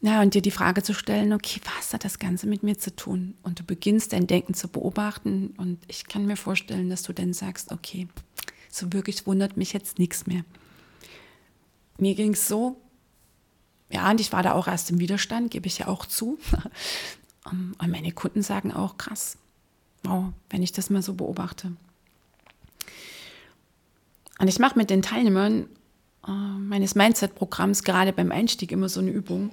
[0.00, 2.94] Ja, und dir die Frage zu stellen, okay, was hat das Ganze mit mir zu
[2.94, 3.34] tun?
[3.42, 7.32] Und du beginnst dein Denken zu beobachten und ich kann mir vorstellen, dass du dann
[7.32, 8.08] sagst, okay,
[8.70, 10.44] so wirklich wundert mich jetzt nichts mehr.
[11.98, 12.76] Mir ging es so,
[13.90, 16.38] ja, und ich war da auch erst im Widerstand, gebe ich ja auch zu.
[17.50, 19.38] Und meine Kunden sagen auch, krass,
[20.02, 21.72] wow, wenn ich das mal so beobachte.
[24.38, 25.68] Und ich mache mit den Teilnehmern
[26.26, 29.50] äh, meines Mindset-Programms gerade beim Einstieg immer so eine Übung.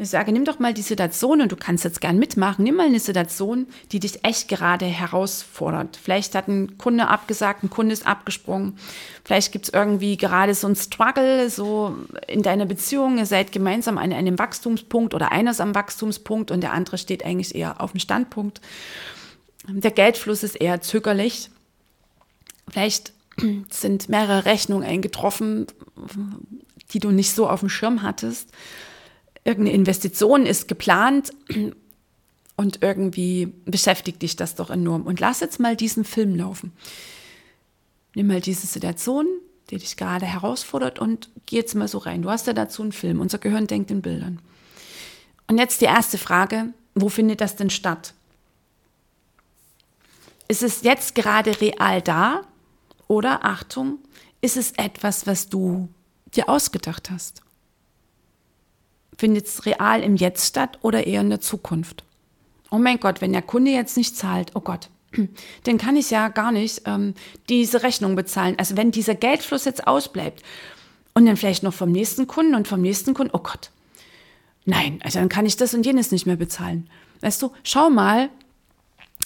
[0.00, 2.64] Ich sage, nimm doch mal die Situation und du kannst jetzt gern mitmachen.
[2.64, 5.98] Nimm mal eine Situation, die dich echt gerade herausfordert.
[6.02, 8.78] Vielleicht hat ein Kunde abgesagt, ein Kunde ist abgesprungen.
[9.24, 11.94] Vielleicht gibt es irgendwie gerade so ein Struggle, so
[12.26, 13.18] in deiner Beziehung.
[13.18, 17.22] Ihr seid gemeinsam an einem Wachstumspunkt oder einer ist am Wachstumspunkt und der andere steht
[17.22, 18.62] eigentlich eher auf dem Standpunkt.
[19.68, 21.50] Der Geldfluss ist eher zögerlich.
[22.70, 23.12] Vielleicht
[23.68, 25.66] sind mehrere Rechnungen eingetroffen,
[26.94, 28.48] die du nicht so auf dem Schirm hattest
[29.44, 31.32] irgendeine Investition ist geplant
[32.56, 35.02] und irgendwie beschäftigt dich das doch enorm.
[35.02, 36.72] Und lass jetzt mal diesen Film laufen.
[38.14, 39.26] Nimm mal diese Situation,
[39.70, 42.22] der dich gerade herausfordert und geh jetzt mal so rein.
[42.22, 43.20] Du hast ja dazu einen Film.
[43.20, 44.40] Unser Gehirn denkt in Bildern.
[45.46, 48.14] Und jetzt die erste Frage, wo findet das denn statt?
[50.48, 52.42] Ist es jetzt gerade real da?
[53.06, 53.98] Oder, Achtung,
[54.40, 55.88] ist es etwas, was du
[56.34, 57.42] dir ausgedacht hast?
[59.20, 62.04] Findet es real im Jetzt statt oder eher in der Zukunft?
[62.70, 64.88] Oh mein Gott, wenn der Kunde jetzt nicht zahlt, oh Gott,
[65.64, 67.12] dann kann ich ja gar nicht ähm,
[67.50, 68.54] diese Rechnung bezahlen.
[68.58, 70.42] Also wenn dieser Geldfluss jetzt ausbleibt
[71.12, 73.70] und dann vielleicht noch vom nächsten Kunden und vom nächsten Kunden, oh Gott,
[74.64, 76.88] nein, also dann kann ich das und jenes nicht mehr bezahlen.
[77.20, 78.30] Weißt du, schau mal,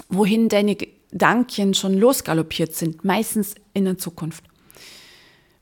[0.09, 4.43] wohin deine Gedanken schon losgaloppiert sind, meistens in der Zukunft.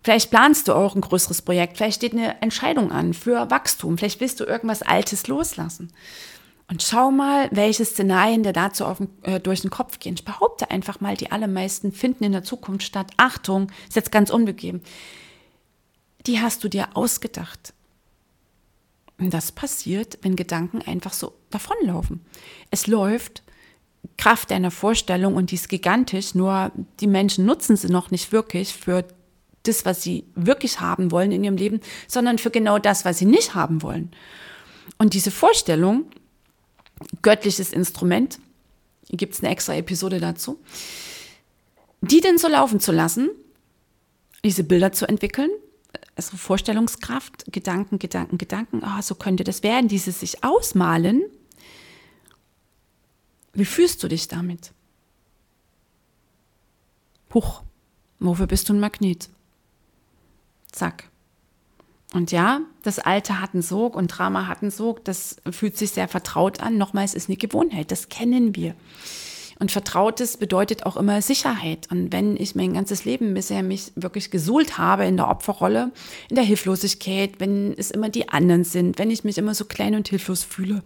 [0.02, 4.20] Vielleicht planst du auch ein größeres Projekt, vielleicht steht eine Entscheidung an für Wachstum, vielleicht
[4.20, 5.92] willst du irgendwas Altes loslassen.
[6.68, 10.14] Und schau mal, welche Szenarien dir dazu auf, äh, durch den Kopf gehen.
[10.14, 13.10] Ich behaupte einfach mal, die allermeisten finden in der Zukunft statt.
[13.18, 14.80] Achtung, ist jetzt ganz unbequem.
[16.26, 17.74] Die hast du dir ausgedacht.
[19.18, 22.24] Und das passiert, wenn Gedanken einfach so davonlaufen.
[22.70, 23.42] Es läuft
[24.16, 28.72] Kraft deiner Vorstellung und die ist gigantisch, nur die Menschen nutzen sie noch nicht wirklich
[28.72, 29.04] für
[29.64, 33.26] das, was sie wirklich haben wollen in ihrem Leben, sondern für genau das, was sie
[33.26, 34.10] nicht haben wollen.
[34.98, 36.06] Und diese Vorstellung,
[37.22, 38.38] göttliches Instrument,
[39.10, 40.58] gibt es eine extra Episode dazu,
[42.00, 43.30] die denn so laufen zu lassen,
[44.44, 45.50] diese Bilder zu entwickeln,
[46.16, 51.22] also Vorstellungskraft, Gedanken, Gedanken, Gedanken, oh, so könnte das werden, dieses sich ausmalen.
[53.54, 54.72] Wie fühlst du dich damit?
[57.34, 57.62] Huch,
[58.18, 59.28] wofür bist du ein Magnet?
[60.72, 61.04] Zack.
[62.12, 65.04] Und ja, das Alte hat einen Sog und Drama hat einen Sog.
[65.04, 66.76] Das fühlt sich sehr vertraut an.
[66.76, 67.90] Nochmals ist eine Gewohnheit.
[67.90, 68.74] Das kennen wir.
[69.58, 71.88] Und Vertrautes bedeutet auch immer Sicherheit.
[71.90, 75.92] Und wenn ich mein ganzes Leben bisher mich wirklich gesuhlt habe in der Opferrolle,
[76.28, 79.94] in der Hilflosigkeit, wenn es immer die anderen sind, wenn ich mich immer so klein
[79.94, 80.82] und hilflos fühle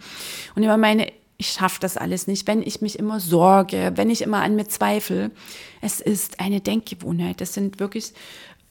[0.54, 4.22] und immer meine, ich schaffe das alles nicht, wenn ich mich immer sorge, wenn ich
[4.22, 5.30] immer an mir zweifle,
[5.80, 7.40] es ist eine Denkgewohnheit.
[7.40, 8.12] Das sind wirklich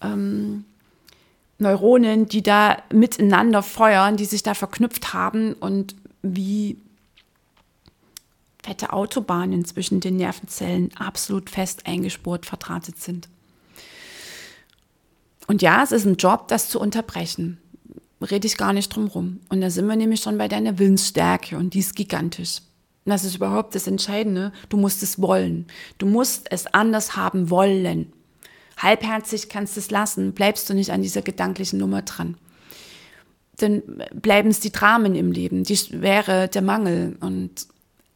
[0.01, 0.65] ähm,
[1.57, 6.77] Neuronen, die da miteinander feuern, die sich da verknüpft haben und wie
[8.63, 13.29] fette Autobahnen zwischen den Nervenzellen absolut fest eingespurt verdrahtet sind.
[15.47, 17.59] Und ja, es ist ein Job, das zu unterbrechen.
[18.19, 19.39] Rede ich gar nicht drum rum.
[19.49, 22.61] Und da sind wir nämlich schon bei deiner Willensstärke und die ist gigantisch.
[23.05, 24.51] Das ist überhaupt das Entscheidende.
[24.69, 25.67] Du musst es wollen.
[25.99, 28.11] Du musst es anders haben wollen
[28.77, 32.37] halbherzig kannst du es lassen, bleibst du nicht an dieser gedanklichen Nummer dran.
[33.57, 33.81] Dann
[34.13, 37.67] bleiben es die Dramen im Leben, die Schwere, der Mangel und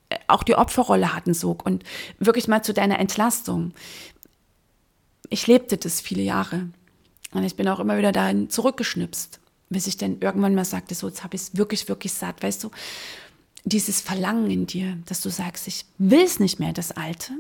[0.09, 1.65] äh, auch die Opferrolle hatten Sog.
[1.65, 1.83] Und
[2.17, 3.73] wirklich mal zu deiner Entlastung.
[5.29, 6.67] Ich lebte das viele Jahre.
[7.31, 11.07] Und ich bin auch immer wieder dahin zurückgeschnipst, bis ich dann irgendwann mal sagte, so,
[11.07, 12.41] jetzt habe ich es wirklich, wirklich satt.
[12.41, 12.71] Weißt du,
[13.65, 17.33] dieses Verlangen in dir, dass du sagst, ich will es nicht mehr, das Alte.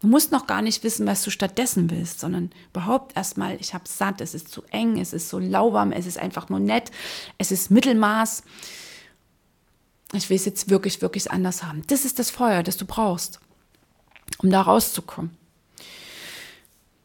[0.00, 3.88] Du musst noch gar nicht wissen, was du stattdessen willst, sondern überhaupt erstmal, ich habe
[3.88, 6.90] satt, es ist zu eng, es ist so lauwarm, es ist einfach nur nett,
[7.38, 8.42] es ist Mittelmaß.
[10.12, 11.82] Ich will es jetzt wirklich, wirklich anders haben.
[11.86, 13.40] Das ist das Feuer, das du brauchst,
[14.38, 15.36] um da rauszukommen.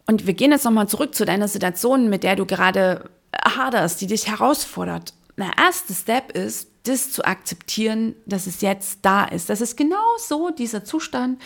[0.06, 3.10] Und wir gehen jetzt nochmal zurück zu deiner Situation, mit der du gerade
[3.46, 5.14] haderst, die dich herausfordert.
[5.38, 9.50] Der erste Step ist, das zu akzeptieren, dass es jetzt da ist.
[9.50, 11.42] Das ist genau so dieser Zustand,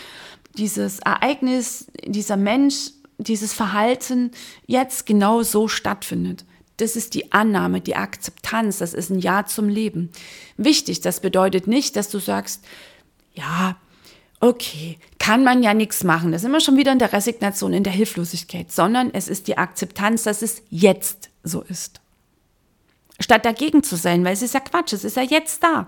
[0.57, 4.31] dieses Ereignis, dieser Mensch, dieses Verhalten
[4.65, 6.45] jetzt genau so stattfindet.
[6.77, 10.09] Das ist die Annahme, die Akzeptanz, das ist ein Ja zum Leben.
[10.57, 12.63] Wichtig, das bedeutet nicht, dass du sagst,
[13.33, 13.77] ja,
[14.39, 16.31] okay, kann man ja nichts machen.
[16.31, 19.57] Das ist immer schon wieder in der Resignation, in der Hilflosigkeit, sondern es ist die
[19.57, 22.01] Akzeptanz, dass es jetzt so ist.
[23.19, 25.87] Statt dagegen zu sein, weil es ist ja Quatsch, es ist ja jetzt da.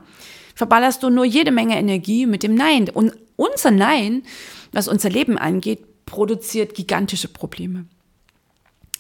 [0.56, 2.90] Verballerst du nur jede Menge Energie mit dem Nein.
[2.90, 4.24] Und unser Nein,
[4.72, 7.86] was unser Leben angeht, produziert gigantische Probleme.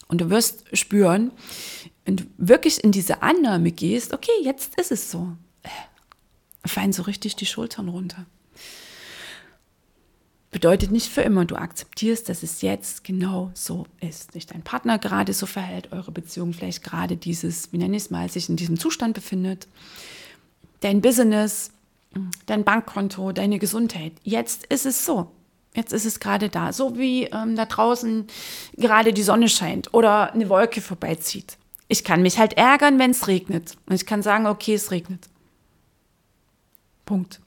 [0.07, 1.31] Und du wirst spüren,
[2.03, 7.03] wenn du wirklich in diese Annahme gehst, okay, jetzt ist es so, äh, fallen so
[7.03, 8.25] richtig die Schultern runter.
[10.51, 14.31] Bedeutet nicht für immer, du akzeptierst, dass es jetzt genau so ist.
[14.31, 18.09] Sich dein Partner gerade so verhält, eure Beziehung vielleicht gerade dieses, wie nenne ich es
[18.09, 19.67] mal, sich in diesem Zustand befindet.
[20.81, 21.71] Dein Business,
[22.45, 24.13] dein Bankkonto, deine Gesundheit.
[24.23, 25.31] Jetzt ist es so.
[25.73, 26.71] Jetzt ist es gerade da.
[26.71, 28.27] So wie ähm, da draußen
[28.77, 31.57] gerade die Sonne scheint oder eine Wolke vorbeizieht.
[31.87, 33.75] Ich kann mich halt ärgern, wenn es regnet.
[33.85, 35.27] Und ich kann sagen, okay, es regnet.
[37.05, 37.41] Punkt.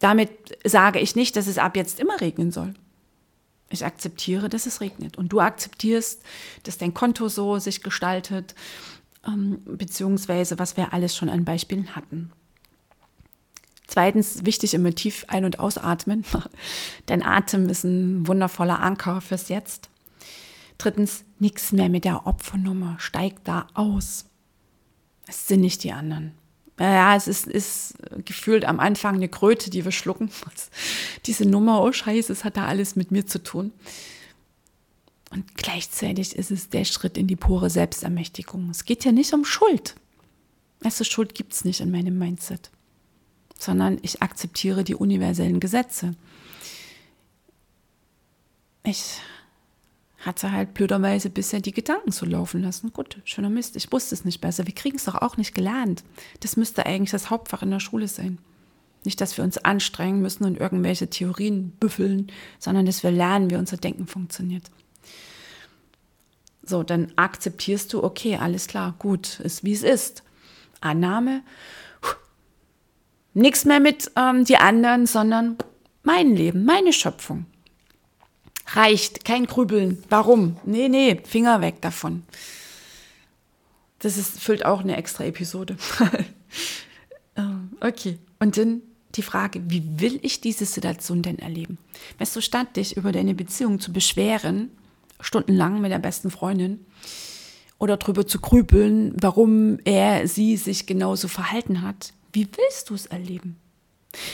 [0.00, 0.30] Damit
[0.64, 2.74] sage ich nicht, dass es ab jetzt immer regnen soll.
[3.70, 5.16] Ich akzeptiere, dass es regnet.
[5.16, 6.22] Und du akzeptierst,
[6.64, 8.54] dass dein Konto so sich gestaltet,
[9.28, 12.32] ähm, beziehungsweise was wir alles schon an Beispielen hatten.
[13.86, 16.24] Zweitens, wichtig immer tief ein- und ausatmen.
[17.06, 19.88] Dein Atem ist ein wundervoller Anker fürs Jetzt.
[20.76, 22.96] Drittens, nichts mehr mit der Opfernummer.
[22.98, 24.26] Steig da aus.
[25.26, 26.32] Es sind nicht die anderen.
[26.78, 30.30] Ja, es ist, ist gefühlt am Anfang eine Kröte, die wir schlucken.
[31.26, 33.72] Diese Nummer, oh Scheiße, es hat da alles mit mir zu tun.
[35.30, 38.70] Und gleichzeitig ist es der Schritt in die pure Selbstermächtigung.
[38.70, 39.94] Es geht ja nicht um Schuld.
[40.82, 42.70] Also Schuld gibt es nicht in meinem Mindset,
[43.58, 46.14] sondern ich akzeptiere die universellen Gesetze.
[48.84, 49.20] Ich
[50.18, 52.92] hatte halt blöderweise bisher die Gedanken so laufen lassen.
[52.92, 54.66] Gut, schöner Mist, ich wusste es nicht besser.
[54.66, 56.04] Wir kriegen es doch auch nicht gelernt.
[56.40, 58.38] Das müsste eigentlich das Hauptfach in der Schule sein.
[59.04, 63.56] Nicht, dass wir uns anstrengen müssen und irgendwelche Theorien büffeln, sondern dass wir lernen, wie
[63.56, 64.70] unser Denken funktioniert.
[66.68, 70.22] So, dann akzeptierst du, okay, alles klar, gut, ist wie es ist.
[70.80, 71.42] Annahme,
[73.34, 75.56] nichts mehr mit ähm, die anderen, sondern
[76.02, 77.46] mein Leben, meine Schöpfung.
[78.66, 80.02] Reicht, kein Grübeln.
[80.10, 80.58] Warum?
[80.64, 82.24] Nee, nee, Finger weg davon.
[84.00, 85.76] Das ist, füllt auch eine extra Episode.
[87.38, 88.18] Ähm, okay.
[88.40, 88.82] Und dann
[89.14, 91.78] die Frage, wie will ich diese Situation denn erleben?
[92.18, 94.70] Weißt du, statt dich über deine Beziehung zu beschweren,
[95.20, 96.86] stundenlang mit der besten Freundin,
[97.78, 103.06] oder darüber zu grübeln, warum er sie sich genauso verhalten hat, wie willst du es
[103.06, 103.56] erleben?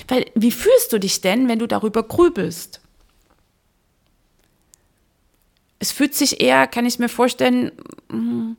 [0.09, 2.81] Weil, wie fühlst du dich denn, wenn du darüber grübelst?
[5.85, 7.71] es fühlt sich eher, kann ich mir vorstellen,
[8.09, 8.53] mm,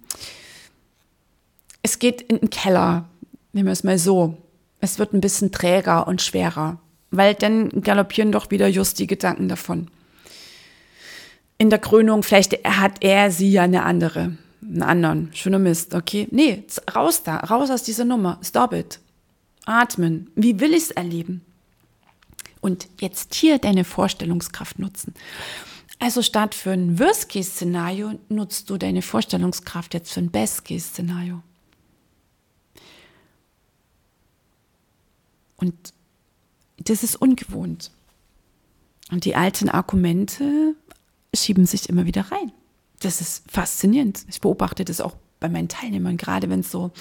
[1.81, 3.09] es geht in den Keller,
[3.51, 4.37] nehmen wir es mal so.
[4.79, 9.49] Es wird ein bisschen träger und schwerer, weil dann galoppieren doch wieder just die Gedanken
[9.49, 9.89] davon.
[11.65, 15.31] In der Krönung, vielleicht hat er sie ja eine andere, einen anderen.
[15.33, 16.27] Schöner Mist, okay?
[16.29, 18.37] Nee, raus da, raus aus dieser Nummer.
[18.43, 18.99] Stop it.
[19.65, 20.29] Atmen.
[20.35, 21.41] Wie will ich es erleben?
[22.61, 25.15] Und jetzt hier deine Vorstellungskraft nutzen.
[25.97, 31.41] Also statt für ein Worst-Case-Szenario nutzt du deine Vorstellungskraft jetzt für ein Best-Case-Szenario.
[35.55, 35.73] Und
[36.77, 37.89] das ist ungewohnt.
[39.09, 40.75] Und die alten Argumente
[41.35, 42.51] schieben sich immer wieder rein.
[42.99, 44.25] Das ist faszinierend.
[44.29, 46.91] Ich beobachte das auch bei meinen Teilnehmern, gerade wenn es so,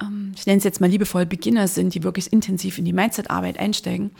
[0.00, 3.58] ähm, ich nenne es jetzt mal liebevoll, Beginner sind, die wirklich intensiv in die Mindset-Arbeit
[3.58, 4.12] einsteigen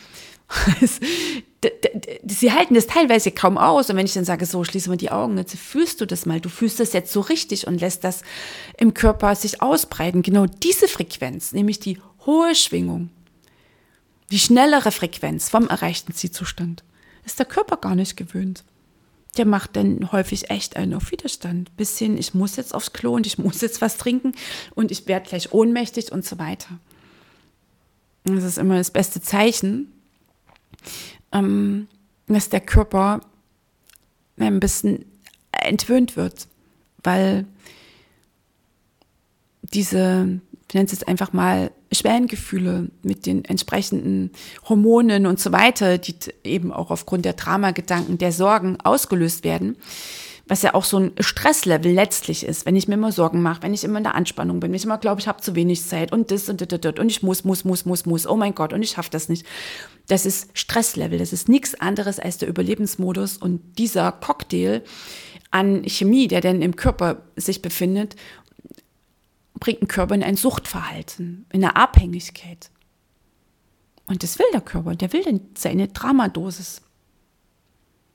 [2.27, 3.90] sie halten das teilweise kaum aus.
[3.90, 6.40] Und wenn ich dann sage, so, schließe mal die Augen, jetzt fühlst du das mal.
[6.40, 8.22] Du fühlst das jetzt so richtig und lässt das
[8.77, 10.22] im Körper sich ausbreiten.
[10.22, 13.11] Genau diese Frequenz, nämlich die hohe Schwingung,
[14.31, 16.85] die schnellere Frequenz vom erreichten Zielzustand,
[17.24, 18.64] ist der Körper gar nicht gewöhnt.
[19.36, 21.76] Der macht dann häufig echt einen auf Widerstand.
[21.76, 24.32] Bisschen, ich muss jetzt aufs Klo und ich muss jetzt was trinken
[24.74, 26.78] und ich werde gleich ohnmächtig und so weiter.
[28.24, 29.92] Das ist immer das beste Zeichen,
[31.32, 31.88] ähm,
[32.26, 33.20] dass der Körper
[34.38, 35.04] ein bisschen
[35.52, 36.48] entwöhnt wird,
[37.02, 37.46] weil
[39.62, 44.31] diese, ich nenne es jetzt einfach mal, Schwellengefühle mit den entsprechenden
[44.68, 49.77] Hormonen und so weiter, die eben auch aufgrund der Dramagedanken, der Sorgen ausgelöst werden,
[50.46, 53.74] was ja auch so ein Stresslevel letztlich ist, wenn ich mir immer Sorgen mache, wenn
[53.74, 56.11] ich immer in der Anspannung bin, wenn ich immer glaube, ich habe zu wenig Zeit
[56.12, 58.83] und das und das und ich muss, muss, muss, muss, muss, oh mein Gott, und
[58.83, 59.46] ich schaffe das nicht.
[60.07, 64.83] Das ist Stresslevel, das ist nichts anderes als der Überlebensmodus und dieser Cocktail
[65.51, 68.16] an Chemie, der denn im Körper sich befindet,
[69.59, 72.71] bringt den Körper in ein Suchtverhalten, in eine Abhängigkeit.
[74.07, 76.83] Und das will der Körper, der will denn seine Dramadosis.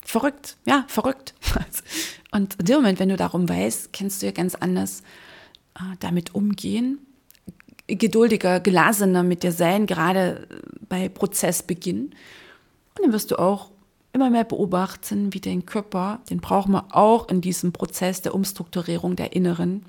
[0.01, 1.33] Verrückt, ja, verrückt.
[2.31, 5.01] Und in dem Moment, wenn du darum weißt, kannst du ja ganz anders
[5.75, 6.99] äh, damit umgehen,
[7.87, 10.47] geduldiger, gelassener mit dir sein, gerade
[10.89, 12.05] bei Prozessbeginn.
[12.05, 13.71] Und dann wirst du auch
[14.13, 19.15] immer mehr beobachten, wie dein Körper, den brauchen wir auch in diesem Prozess der Umstrukturierung
[19.15, 19.85] der Inneren,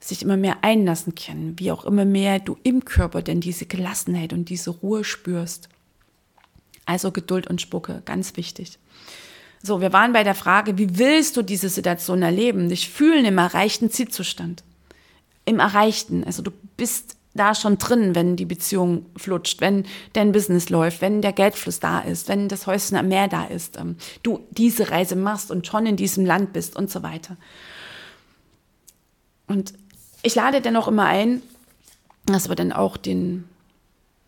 [0.00, 4.32] sich immer mehr einlassen kann, wie auch immer mehr du im Körper denn diese Gelassenheit
[4.32, 5.68] und diese Ruhe spürst.
[6.86, 8.78] Also Geduld und Spucke, ganz wichtig.
[9.62, 12.68] So, wir waren bei der Frage, wie willst du diese Situation erleben?
[12.68, 14.62] Dich fühlen im erreichten Zielzustand.
[15.44, 16.22] Im erreichten.
[16.24, 21.22] Also du bist da schon drin, wenn die Beziehung flutscht, wenn dein Business läuft, wenn
[21.22, 25.16] der Geldfluss da ist, wenn das Häuschen am Meer da ist, ähm, du diese Reise
[25.16, 27.36] machst und schon in diesem Land bist und so weiter.
[29.46, 29.72] Und
[30.22, 31.42] ich lade dennoch immer ein,
[32.26, 33.44] dass wir dann auch den,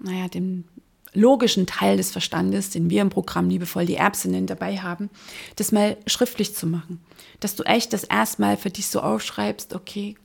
[0.03, 0.65] naja, den
[1.13, 5.11] logischen Teil des Verstandes, den wir im Programm liebevoll die Erbse nennen, dabei haben,
[5.57, 7.01] das mal schriftlich zu machen.
[7.41, 10.17] Dass du echt das erstmal für dich so aufschreibst, okay,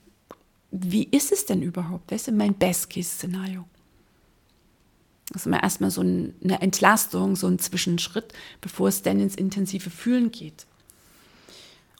[0.70, 2.12] wie ist es denn überhaupt?
[2.12, 3.64] Das ist mein Best-Case-Szenario.
[5.32, 9.90] Das ist immer erstmal so eine Entlastung, so ein Zwischenschritt, bevor es dann ins intensive
[9.90, 10.66] Fühlen geht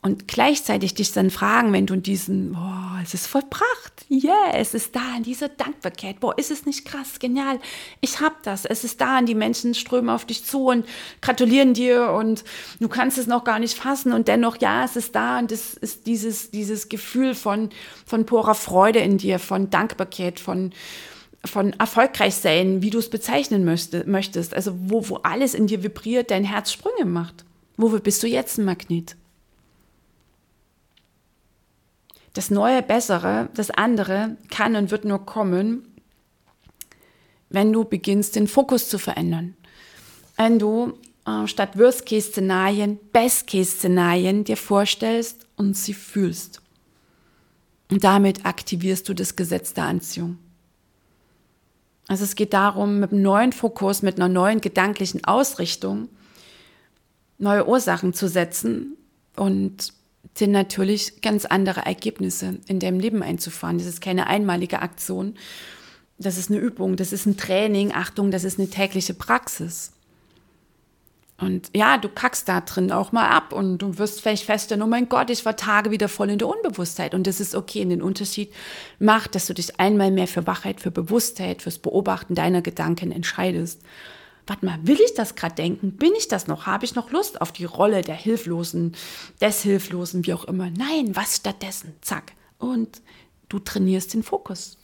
[0.07, 4.73] und gleichzeitig dich dann fragen, wenn du in diesen, boah, es ist vollbracht, yeah, es
[4.73, 7.59] ist da in dieser Dankbarkeit, boah, ist es nicht krass, genial,
[8.01, 10.87] ich hab das, es ist da und die Menschen strömen auf dich zu und
[11.21, 12.45] gratulieren dir und
[12.79, 14.13] du kannst es noch gar nicht fassen.
[14.13, 17.71] Und dennoch, ja, es ist da und es ist dieses, dieses Gefühl von,
[18.07, 20.73] von purer Freude in dir, von Dankbarkeit, von,
[21.45, 26.31] von erfolgreich sein, wie du es bezeichnen möchtest, also wo, wo alles in dir vibriert,
[26.31, 27.45] dein Herz Sprünge macht.
[27.77, 29.17] Wofür bist du jetzt ein Magnet?
[32.37, 35.89] Das Neue, Bessere, das andere kann und wird nur kommen,
[37.49, 39.57] wenn du beginnst, den Fokus zu verändern.
[40.37, 46.61] Wenn du äh, statt Worst-Case-Szenarien Best-Case-Szenarien dir vorstellst und sie fühlst.
[47.91, 50.37] Und damit aktivierst du das Gesetz der Anziehung.
[52.07, 56.11] Also es geht darum, mit einem neuen Fokus, mit einer neuen gedanklichen Ausrichtung
[57.39, 58.99] neue Ursachen zu setzen
[59.37, 59.95] und
[60.39, 63.79] sind natürlich ganz andere Ergebnisse in deinem Leben einzufahren.
[63.79, 65.35] Das ist keine einmalige Aktion.
[66.19, 67.93] Das ist eine Übung, das ist ein Training.
[67.93, 69.93] Achtung, das ist eine tägliche Praxis.
[71.39, 74.87] Und ja, du kackst da drin auch mal ab und du wirst vielleicht feststellen, oh
[74.87, 77.15] mein Gott, ich war Tage wieder voll in der Unbewusstheit.
[77.15, 77.83] Und das ist okay.
[77.83, 78.53] Und den Unterschied
[78.99, 83.83] macht, dass du dich einmal mehr für Wachheit, für Bewusstheit, fürs Beobachten deiner Gedanken entscheidest
[84.47, 85.93] warte mal, will ich das gerade denken?
[85.93, 86.67] Bin ich das noch?
[86.67, 88.95] Habe ich noch Lust auf die Rolle der Hilflosen,
[89.41, 90.71] des Hilflosen, wie auch immer?
[90.71, 91.95] Nein, was stattdessen?
[92.01, 92.33] Zack.
[92.59, 93.03] Und
[93.49, 94.79] du trainierst den Fokus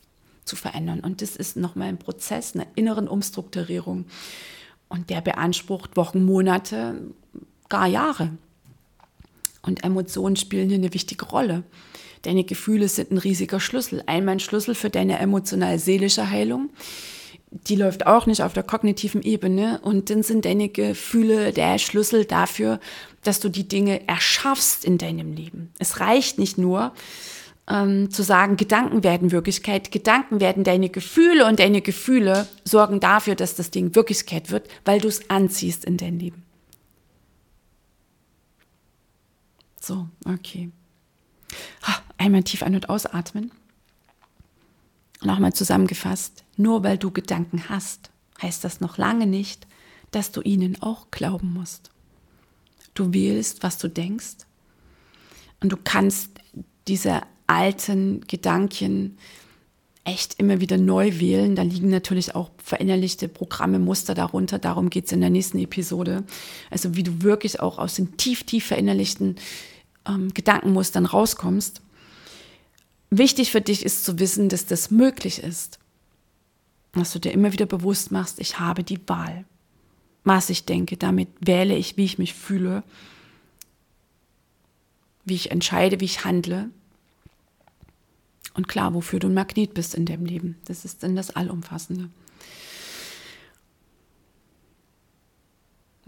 [0.44, 1.00] zu verändern.
[1.00, 4.06] Und das ist nochmal ein Prozess einer inneren Umstrukturierung.
[4.88, 7.00] Und der beansprucht Wochen, Monate,
[7.68, 8.30] gar Jahre.
[9.62, 11.62] Und Emotionen spielen hier eine wichtige Rolle.
[12.22, 14.02] Deine Gefühle sind ein riesiger Schlüssel.
[14.06, 16.70] Einmal ein Schlüssel für deine emotional-seelische Heilung
[17.52, 22.24] die läuft auch nicht auf der kognitiven Ebene und dann sind deine Gefühle der Schlüssel
[22.24, 22.80] dafür,
[23.22, 25.70] dass du die Dinge erschaffst in deinem Leben.
[25.78, 26.92] Es reicht nicht nur
[27.68, 33.34] ähm, zu sagen, Gedanken werden Wirklichkeit, Gedanken werden deine Gefühle und deine Gefühle sorgen dafür,
[33.34, 36.42] dass das Ding Wirklichkeit wird, weil du es anziehst in dein Leben.
[39.78, 40.70] So, okay.
[42.16, 43.50] Einmal tief ein- und ausatmen.
[45.24, 48.10] Nochmal zusammengefasst, nur weil du Gedanken hast,
[48.40, 49.66] heißt das noch lange nicht,
[50.10, 51.90] dass du ihnen auch glauben musst.
[52.94, 54.38] Du wählst, was du denkst
[55.60, 56.30] und du kannst
[56.88, 59.16] diese alten Gedanken
[60.04, 61.54] echt immer wieder neu wählen.
[61.54, 64.58] Da liegen natürlich auch verinnerlichte Programme, Muster darunter.
[64.58, 66.24] Darum geht es in der nächsten Episode.
[66.70, 69.36] Also wie du wirklich auch aus den tief, tief verinnerlichten
[70.08, 71.82] ähm, Gedankenmustern rauskommst.
[73.14, 75.78] Wichtig für dich ist zu wissen, dass das möglich ist.
[76.92, 79.44] Dass du dir immer wieder bewusst machst, ich habe die Wahl.
[80.24, 82.82] Was ich denke, damit wähle ich, wie ich mich fühle,
[85.26, 86.70] wie ich entscheide, wie ich handle.
[88.54, 90.56] Und klar, wofür du ein Magnet bist in deinem Leben.
[90.64, 92.08] Das ist dann das Allumfassende.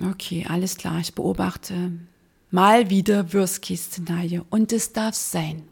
[0.02, 1.00] Okay, alles klar.
[1.00, 1.92] Ich beobachte
[2.50, 4.46] mal wieder Worst-Case-Szenario.
[4.48, 5.68] Und es darf sein.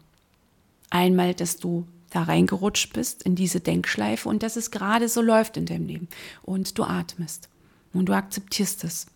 [0.93, 5.57] Einmal, dass du da reingerutscht bist in diese Denkschleife und dass es gerade so läuft
[5.57, 6.07] in deinem Leben.
[6.43, 7.49] Und du atmest.
[7.93, 9.07] Und du akzeptierst es,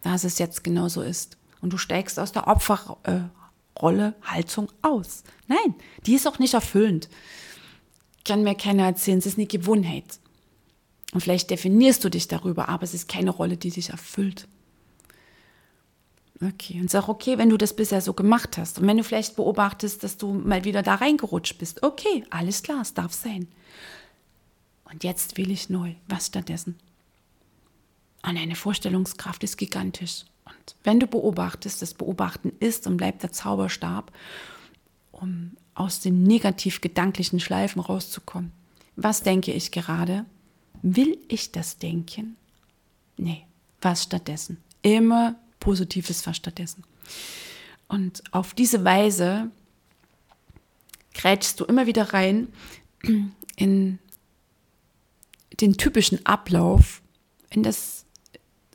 [0.00, 1.36] dass es jetzt genau so ist.
[1.60, 5.24] Und du steigst aus der Opferrolle, äh, Haltung aus.
[5.46, 5.74] Nein,
[6.06, 7.10] die ist auch nicht erfüllend.
[8.24, 10.18] Kann mir keiner erzählen, es ist eine Gewohnheit.
[11.12, 14.48] Und vielleicht definierst du dich darüber, aber es ist keine Rolle, die dich erfüllt.
[16.42, 19.36] Okay, und sag, okay, wenn du das bisher so gemacht hast und wenn du vielleicht
[19.36, 23.48] beobachtest, dass du mal wieder da reingerutscht bist, okay, alles klar, es darf sein.
[24.84, 25.94] Und jetzt wähle ich neu.
[26.08, 26.76] Was stattdessen?
[28.22, 30.24] Und deine Vorstellungskraft ist gigantisch.
[30.44, 34.12] Und wenn du beobachtest, das Beobachten ist und bleibt der Zauberstab,
[35.12, 38.52] um aus den negativ gedanklichen Schleifen rauszukommen.
[38.96, 40.24] Was denke ich gerade?
[40.82, 42.36] Will ich das denken?
[43.16, 43.44] Nee,
[43.80, 44.58] was stattdessen?
[44.82, 46.84] Immer Positives war stattdessen.
[47.88, 49.50] Und auf diese Weise
[51.12, 52.52] grätschst du immer wieder rein
[53.56, 53.98] in
[55.60, 57.02] den typischen Ablauf,
[57.50, 58.04] in das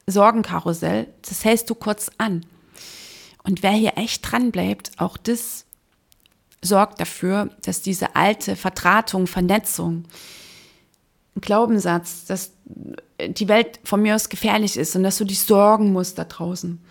[0.06, 1.08] Sorgenkarussell.
[1.22, 2.46] Das hältst du kurz an.
[3.44, 5.66] Und wer hier echt dran bleibt, auch das
[6.62, 10.04] sorgt dafür, dass diese alte Vertratung, Vernetzung
[11.40, 12.52] Glaubenssatz, dass
[13.26, 16.82] die Welt von mir aus gefährlich ist und dass du dich sorgen musst da draußen.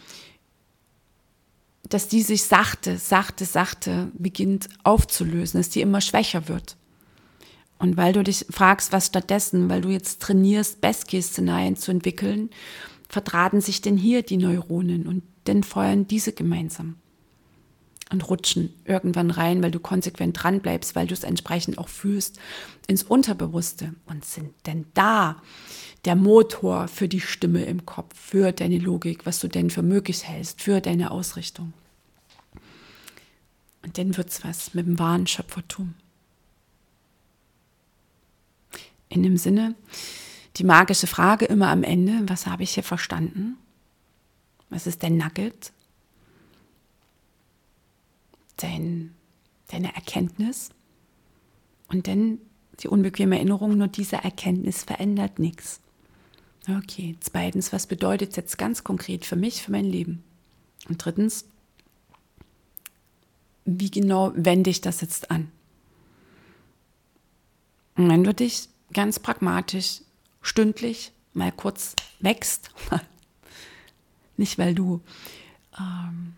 [1.89, 6.77] Dass die sich sachte, sachte, sachte beginnt aufzulösen, dass die immer schwächer wird.
[7.79, 12.51] Und weil du dich fragst, was stattdessen, weil du jetzt trainierst, Best-Case-Szenarien zu entwickeln,
[13.09, 16.97] verdrahten sich denn hier die Neuronen und dann feuern diese gemeinsam
[18.11, 22.39] und rutschen irgendwann rein, weil du konsequent dran bleibst, weil du es entsprechend auch fühlst,
[22.87, 25.41] ins Unterbewusste und sind denn da
[26.05, 30.25] der Motor für die Stimme im Kopf, für deine Logik, was du denn für möglich
[30.25, 31.73] hältst, für deine Ausrichtung.
[33.83, 35.95] Und dann wird es was mit dem wahren Schöpfertum.
[39.09, 39.75] In dem Sinne,
[40.57, 43.57] die magische Frage immer am Ende, was habe ich hier verstanden?
[44.69, 45.73] Was ist der Nugget?
[48.61, 49.15] Dein,
[49.69, 50.71] deine Erkenntnis?
[51.89, 52.39] Und dann
[52.81, 55.81] die unbequeme Erinnerung, nur diese Erkenntnis verändert nichts.
[56.69, 60.23] Okay, zweitens, was bedeutet es jetzt ganz konkret für mich, für mein Leben?
[60.89, 61.47] Und drittens,
[63.65, 65.51] wie genau wende ich das jetzt an?
[67.97, 70.03] Und wenn du dich ganz pragmatisch
[70.43, 72.71] stündlich mal kurz wächst,
[74.37, 75.01] nicht weil du
[75.79, 76.35] ähm,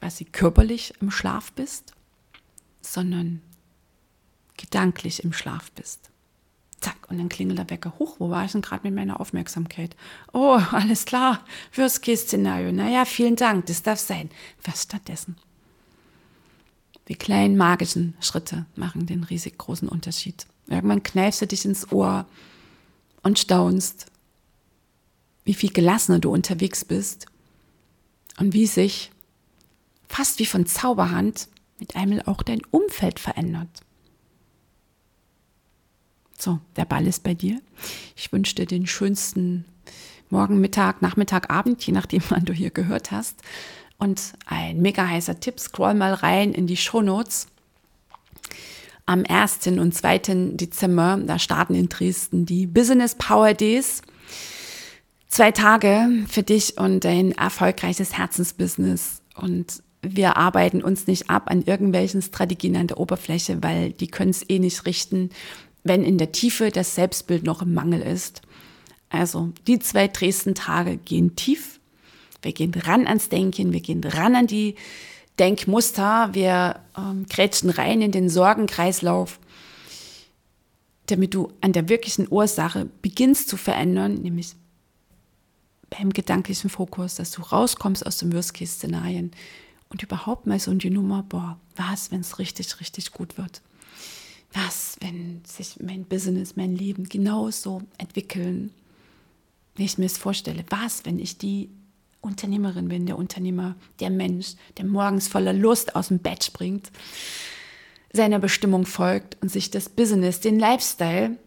[0.00, 1.92] quasi körperlich im Schlaf bist,
[2.80, 3.42] sondern
[4.56, 6.10] gedanklich im Schlaf bist.
[6.80, 7.94] Zack, und dann klingelt der Wecker.
[7.98, 9.94] Huch, wo war ich denn gerade mit meiner Aufmerksamkeit?
[10.32, 11.44] Oh, alles klar,
[11.74, 12.72] Worst Case Szenario.
[12.72, 14.30] Naja, vielen Dank, das darf sein.
[14.64, 15.36] Was stattdessen?
[17.08, 20.46] Die kleinen magischen Schritte machen den riesig großen Unterschied.
[20.68, 22.24] Irgendwann kneifst du dich ins Ohr
[23.22, 24.06] und staunst,
[25.44, 27.26] wie viel gelassener du unterwegs bist
[28.38, 29.10] und wie sich
[30.10, 31.48] fast wie von Zauberhand
[31.78, 33.68] mit einmal auch dein Umfeld verändert.
[36.36, 37.60] So, der Ball ist bei dir.
[38.16, 39.64] Ich wünsche dir den schönsten
[40.28, 43.40] Morgen, Mittag, Nachmittag, Abend, je nachdem, wann du hier gehört hast.
[43.98, 47.46] Und ein mega heißer Tipp, scroll mal rein in die Shownotes.
[49.06, 49.66] Am 1.
[49.68, 50.18] und 2.
[50.54, 54.02] Dezember, da starten in Dresden die Business Power Days.
[55.28, 59.22] Zwei Tage für dich und dein erfolgreiches Herzensbusiness.
[59.36, 64.30] Und wir arbeiten uns nicht ab an irgendwelchen Strategien an der Oberfläche, weil die können
[64.30, 65.30] es eh nicht richten
[65.84, 68.42] wenn in der Tiefe das Selbstbild noch im Mangel ist.
[69.08, 71.80] Also die zwei Dresden-Tage gehen tief.
[72.42, 74.76] Wir gehen ran ans Denken, wir gehen ran an die
[75.38, 79.38] Denkmuster, wir ähm, krätschen rein in den Sorgenkreislauf,
[81.06, 84.52] damit du an der wirklichen Ursache beginnst zu verändern, nämlich
[85.88, 89.32] beim gedanklichen Fokus, dass du rauskommst aus dem Worst-Case-Szenarien
[89.90, 93.60] und überhaupt mal so in die Nummer, boah, was, wenn es richtig, richtig gut wird
[94.52, 98.72] was, wenn sich mein Business, mein Leben genauso entwickeln,
[99.76, 100.64] wie ich mir es vorstelle?
[100.70, 101.70] Was, wenn ich die
[102.20, 106.90] Unternehmerin bin, der Unternehmer, der Mensch, der morgens voller Lust aus dem Bett springt,
[108.12, 111.38] seiner Bestimmung folgt und sich das Business, den Lifestyle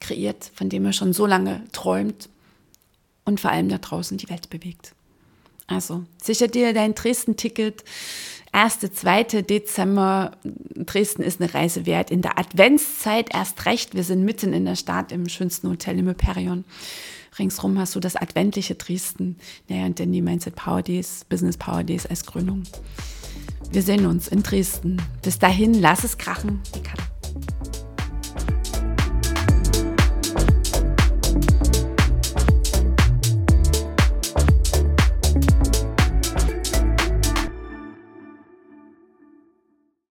[0.00, 2.28] kreiert, von dem er schon so lange träumt
[3.24, 4.92] und vor allem da draußen die Welt bewegt.
[5.66, 7.84] Also sicher dir dein Dresden-Ticket,
[8.52, 9.42] 1., 2.
[9.42, 10.32] Dezember.
[10.74, 12.10] Dresden ist eine Reise wert.
[12.10, 13.94] In der Adventszeit erst recht.
[13.94, 16.64] Wir sind mitten in der Stadt im schönsten Hotel im Hyperion.
[17.38, 19.36] Ringsrum hast du das adventliche Dresden.
[19.68, 22.62] Naja, und dann die Mindset Power Days, Business Power Days als Krönung.
[23.70, 25.02] Wir sehen uns in Dresden.
[25.22, 26.62] Bis dahin, lass es krachen.
[26.74, 27.85] Die Katrin.